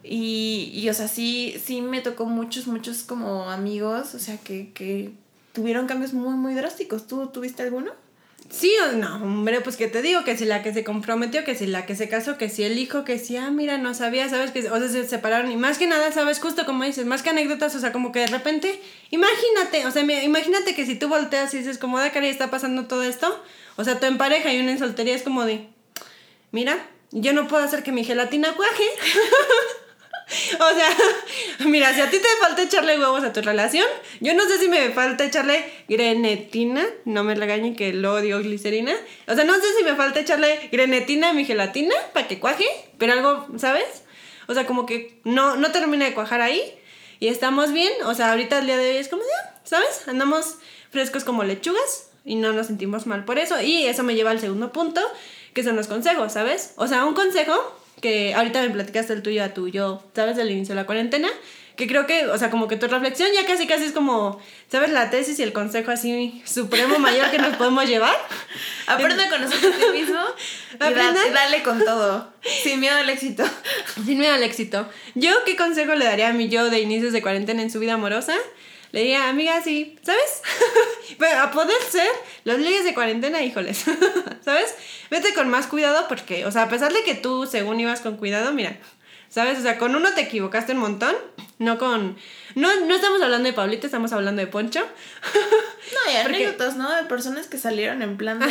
[0.02, 4.72] Y, y, o sea, sí, sí me tocó muchos, muchos como amigos, o sea, que,
[4.72, 5.12] que
[5.52, 7.07] tuvieron cambios muy, muy drásticos.
[7.07, 7.92] ¿Tú tuviste alguno?
[8.55, 11.57] Sí o no, hombre, pues que te digo, que si la que se comprometió, que
[11.57, 14.28] si la que se casó, que si el hijo, que si, ah, mira, no sabía,
[14.28, 17.24] sabes, que, o sea, se separaron y más que nada, sabes, justo como dices, más
[17.24, 18.80] que anécdotas, o sea, como que de repente,
[19.11, 22.86] imagínate, o sea, imagínate que si tú volteas y dices, como, da cara, está pasando
[22.86, 23.42] todo esto,
[23.74, 25.66] o sea, tú en pareja y una en soltería es como de,
[26.52, 26.78] mira,
[27.11, 28.84] yo no puedo hacer que mi gelatina cuaje.
[30.55, 30.89] O sea,
[31.66, 33.87] mira, si a ti te falta echarle huevos a tu relación,
[34.20, 38.95] yo no sé si me falta echarle grenetina, no me regañen que lo odio glicerina.
[39.27, 42.66] O sea, no sé si me falta echarle grenetina a mi gelatina para que cuaje,
[42.99, 44.05] pero algo, ¿sabes?
[44.47, 46.75] O sea, como que no, no termina de cuajar ahí
[47.20, 47.93] y estamos bien.
[48.05, 50.09] O sea, ahorita el día de hoy es como, ya, ¿sabes?
[50.09, 50.57] Andamos
[50.91, 53.61] frescos como lechugas y no nos sentimos mal por eso.
[53.61, 55.01] Y eso me lleva al segundo punto,
[55.53, 56.72] que son los consejos, ¿sabes?
[56.77, 57.55] O sea, un consejo
[58.05, 60.36] que ahorita me platicaste el tuyo a tu yo, ¿sabes?
[60.36, 61.30] Del inicio de la cuarentena.
[61.74, 64.38] Que creo que, o sea, como que tu reflexión ya casi casi es como,
[64.70, 64.90] ¿sabes?
[64.90, 68.14] La tesis y el consejo así supremo mayor que nos podemos llevar.
[68.86, 70.20] Aprende a conocerte a ti mismo
[70.74, 72.30] y, dale con todo.
[72.62, 73.42] Sin miedo al éxito.
[74.05, 74.86] Sin miedo al éxito.
[75.14, 77.94] Yo, ¿qué consejo le daría a mi yo de inicios de cuarentena en su vida
[77.94, 78.34] amorosa?
[78.95, 80.40] Le diría, amiga, sí, ¿sabes?
[81.18, 82.07] Pero a poder ser,
[82.45, 83.86] los leyes de cuarentena, híjoles,
[84.45, 84.72] ¿sabes?
[85.11, 88.16] Vete con más cuidado porque, o sea, a pesar de que tú, según ibas con
[88.16, 88.76] cuidado, mira,
[89.35, 89.59] ¿sabes?
[89.59, 91.16] O sea, con uno te equivocaste un montón,
[91.59, 92.16] no con...
[92.55, 94.78] No, no estamos hablando de Pablito, estamos hablando de Poncho.
[94.78, 96.89] no, hay anécdotas, ¿no?
[96.95, 98.47] De personas que salieron en plan de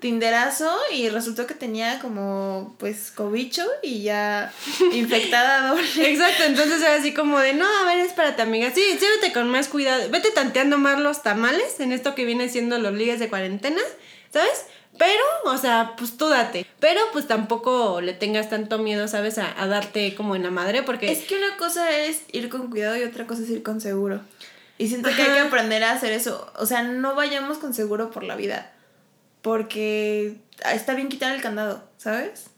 [0.00, 4.52] tinderazo y resultó que tenía como, pues, cobicho y ya
[4.92, 6.10] infectada doble.
[6.10, 8.72] Exacto, entonces era así como de, no, a ver, espérate, amiga.
[8.74, 10.10] Sí, sí, vete con más cuidado.
[10.10, 13.80] Vete tanteando más los tamales en esto que viene siendo los ligas de cuarentena,
[14.32, 14.66] ¿sabes?
[14.98, 16.66] Pero, o sea, pues tú date.
[16.80, 19.38] Pero pues tampoco le tengas tanto miedo, ¿sabes?
[19.38, 21.10] A, darte como en la madre porque...
[21.10, 24.20] Es que una cosa es ir con cuidado y otra cosa es ir con seguro.
[24.78, 26.50] Y siento que hay que aprender a hacer eso.
[26.56, 28.72] O sea, no vayamos con seguro por la vida.
[29.42, 30.36] Porque
[30.72, 32.50] está bien quitar el candado, ¿sabes?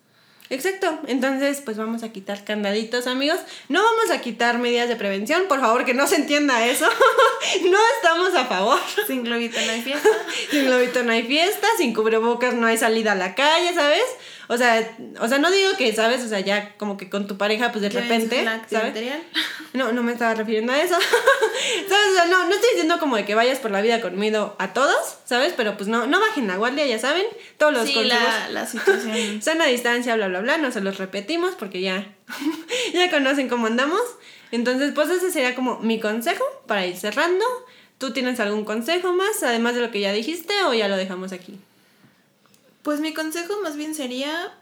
[0.51, 3.39] Exacto, entonces pues vamos a quitar candaditos amigos,
[3.69, 6.87] no vamos a quitar medidas de prevención, por favor que no se entienda eso,
[7.65, 8.79] no estamos a favor.
[9.07, 10.09] Sin globito no hay fiesta.
[10.51, 14.05] sin globito no hay fiesta, sin cubrebocas no hay salida a la calle, ¿sabes?
[14.51, 16.25] O sea, o sea, no digo que, ¿sabes?
[16.25, 18.45] O sea, ya como que con tu pareja, pues de repente.
[18.69, 18.95] ¿sabes?
[19.75, 20.95] No, no me estaba refiriendo a eso.
[21.89, 22.07] ¿Sabes?
[22.11, 24.57] O sea, no, no estoy diciendo como de que vayas por la vida con miedo
[24.59, 25.53] a todos, ¿sabes?
[25.55, 27.27] Pero pues no, no bajen la guardia, ya saben.
[27.59, 29.43] Todos los sí, la, la situación.
[29.43, 30.57] Sana distancia, bla, bla, bla.
[30.57, 32.07] No se los repetimos porque ya,
[32.95, 34.01] ya conocen cómo andamos.
[34.53, 37.45] Entonces, pues ese sería como mi consejo para ir cerrando.
[37.99, 41.33] ¿Tú tienes algún consejo más, además de lo que ya dijiste, o ya lo dejamos
[41.33, 41.59] aquí?
[42.83, 44.53] Pues mi consejo más bien sería,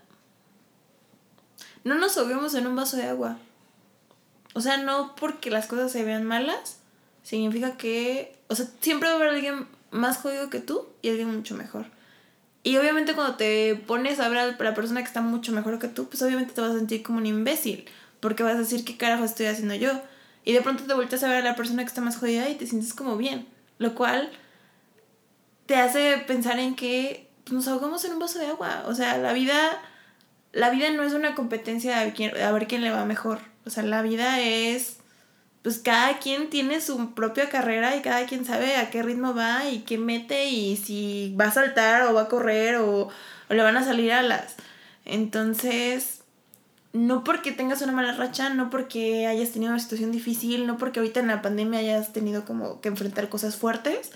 [1.84, 3.38] no nos ahoguemos en un vaso de agua.
[4.54, 6.78] O sea, no porque las cosas se vean malas,
[7.22, 11.34] significa que, o sea, siempre va a haber alguien más jodido que tú y alguien
[11.34, 11.86] mucho mejor.
[12.62, 15.88] Y obviamente cuando te pones a ver a la persona que está mucho mejor que
[15.88, 17.84] tú, pues obviamente te vas a sentir como un imbécil,
[18.18, 19.92] porque vas a decir qué carajo estoy haciendo yo.
[20.44, 22.54] y de pronto te vueltas a ver a la persona que está más jodida y
[22.54, 23.46] te sientes como bien,
[23.78, 24.30] lo cual
[25.66, 29.32] te hace pensar en que nos ahogamos en un vaso de agua, o sea, la
[29.32, 29.80] vida
[30.52, 33.70] la vida no es una competencia de quién- a ver quién le va mejor, o
[33.70, 34.98] sea, la vida es
[35.62, 39.68] pues cada quien tiene su propia carrera y cada quien sabe a qué ritmo va
[39.68, 43.08] y qué mete y si va a saltar o va a correr o,
[43.50, 44.54] o le van a salir alas.
[45.04, 46.20] Entonces,
[46.92, 51.00] no porque tengas una mala racha, no porque hayas tenido una situación difícil, no porque
[51.00, 54.12] ahorita en la pandemia hayas tenido como que enfrentar cosas fuertes,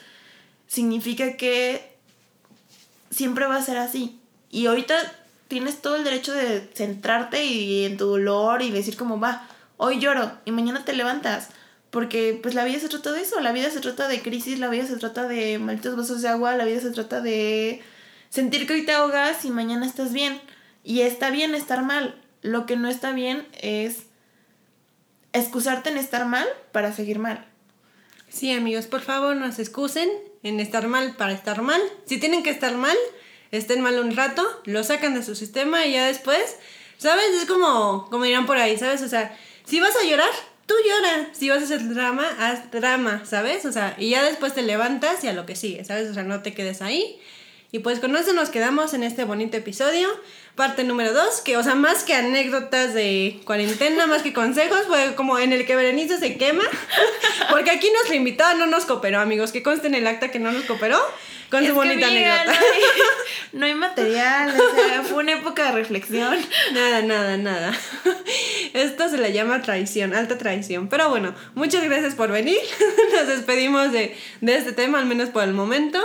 [0.68, 1.89] significa que
[3.11, 4.18] siempre va a ser así.
[4.50, 4.96] Y ahorita
[5.48, 9.98] tienes todo el derecho de centrarte y en tu dolor y decir como va, hoy
[9.98, 11.48] lloro y mañana te levantas.
[11.90, 14.68] Porque pues la vida se trata de eso, la vida se trata de crisis, la
[14.68, 17.82] vida se trata de malditos vasos de agua, la vida se trata de
[18.28, 20.40] sentir que hoy te ahogas y mañana estás bien.
[20.84, 22.14] Y está bien estar mal.
[22.42, 24.04] Lo que no está bien es
[25.32, 27.44] excusarte en estar mal para seguir mal.
[28.28, 30.08] Sí, amigos, por favor, no se excusen
[30.43, 31.80] en estar mal para estar mal.
[32.07, 32.97] Si tienen que estar mal,
[33.51, 36.57] estén mal un rato, lo sacan de su sistema y ya después,
[36.99, 37.26] ¿sabes?
[37.41, 39.03] Es como, como dirán por ahí, ¿sabes?
[39.03, 40.30] O sea, si vas a llorar,
[40.66, 41.30] tú llora.
[41.32, 43.64] Si vas a hacer drama, haz drama, ¿sabes?
[43.66, 46.09] O sea, y ya después te levantas y a lo que sigue, ¿sabes?
[46.09, 47.20] O sea, no te quedes ahí.
[47.72, 50.09] Y pues con eso nos quedamos en este bonito episodio.
[50.57, 55.14] Parte número dos, que, o sea, más que anécdotas de cuarentena, más que consejos, fue
[55.14, 56.64] como en el que Berenice se quema.
[57.51, 59.53] Porque aquí nuestra invitada no nos cooperó, amigos.
[59.53, 60.98] Que conste en el acta que no nos cooperó
[61.51, 62.44] con Es su que, bonita anécdota.
[62.44, 62.82] No hay,
[63.53, 66.38] no hay material, o sea, fue una época de reflexión.
[66.72, 67.72] Nada, nada, nada.
[68.72, 70.88] Esto se le llama traición, alta traición.
[70.88, 72.61] Pero bueno, muchas gracias por venir.
[73.12, 75.98] Nos despedimos de, de este tema, al menos por el momento.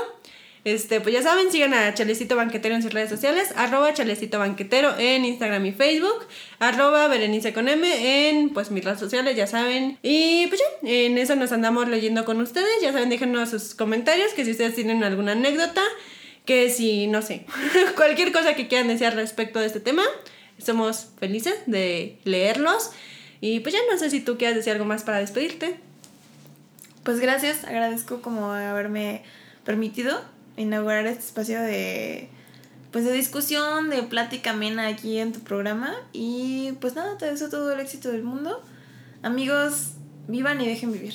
[0.65, 4.97] Este, pues ya saben, sigan a Chalecito Banquetero en sus redes sociales, arroba Chalecito Banquetero
[4.97, 6.25] en Instagram y Facebook,
[6.57, 9.99] arroba Berenice con M en pues mis redes sociales, ya saben.
[10.01, 14.33] Y pues ya, en eso nos andamos leyendo con ustedes, ya saben, déjenos sus comentarios,
[14.33, 15.83] que si ustedes tienen alguna anécdota,
[16.45, 17.45] que si, no sé,
[17.95, 20.03] cualquier cosa que quieran decir respecto de este tema,
[20.57, 22.89] somos felices de leerlos.
[23.39, 25.75] Y pues ya no sé si tú quieras decir algo más para despedirte.
[27.03, 29.21] Pues gracias, agradezco como haberme
[29.63, 32.29] permitido inaugurar este espacio de
[32.91, 37.49] pues de discusión, de plática amena aquí en tu programa y pues nada, te deseo
[37.49, 38.63] todo el éxito del mundo.
[39.21, 39.91] Amigos,
[40.29, 41.13] vivan y dejen vivir.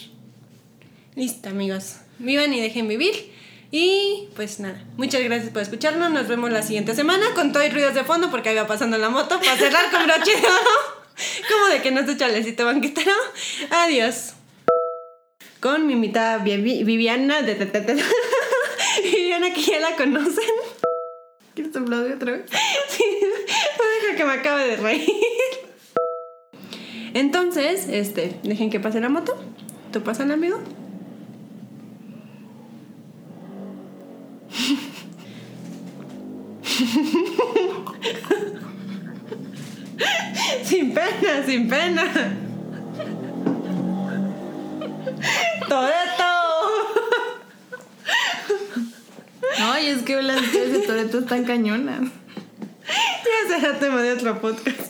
[1.15, 1.97] Listo, amigos.
[2.19, 3.33] Vivan y dejen vivir.
[3.71, 6.11] Y pues nada, muchas gracias por escucharnos.
[6.11, 8.99] Nos vemos la siguiente semana con todo y ruidos de fondo porque ahí va pasando
[8.99, 10.43] la moto para cerrar con broche de.
[11.53, 13.13] Como de que no es chalecito banquetero.
[13.71, 14.35] Adiós.
[15.61, 17.55] Con mi invitada Vivi- Viviana de
[19.49, 20.45] Que ya la conocen.
[21.55, 22.43] ¿Quieres aplaudir otra vez?
[22.89, 25.09] Sí, no deja que me acabe de reír.
[27.15, 29.37] Entonces, este, dejen que pase la moto.
[29.93, 30.61] ¿Tú pasan, amigo?
[40.65, 42.05] sin pena, sin pena.
[45.69, 46.30] Toreto.
[49.63, 52.01] Ay, es que las historias de Toreto están cañonas.
[53.51, 54.90] Ya será tema de otro podcast.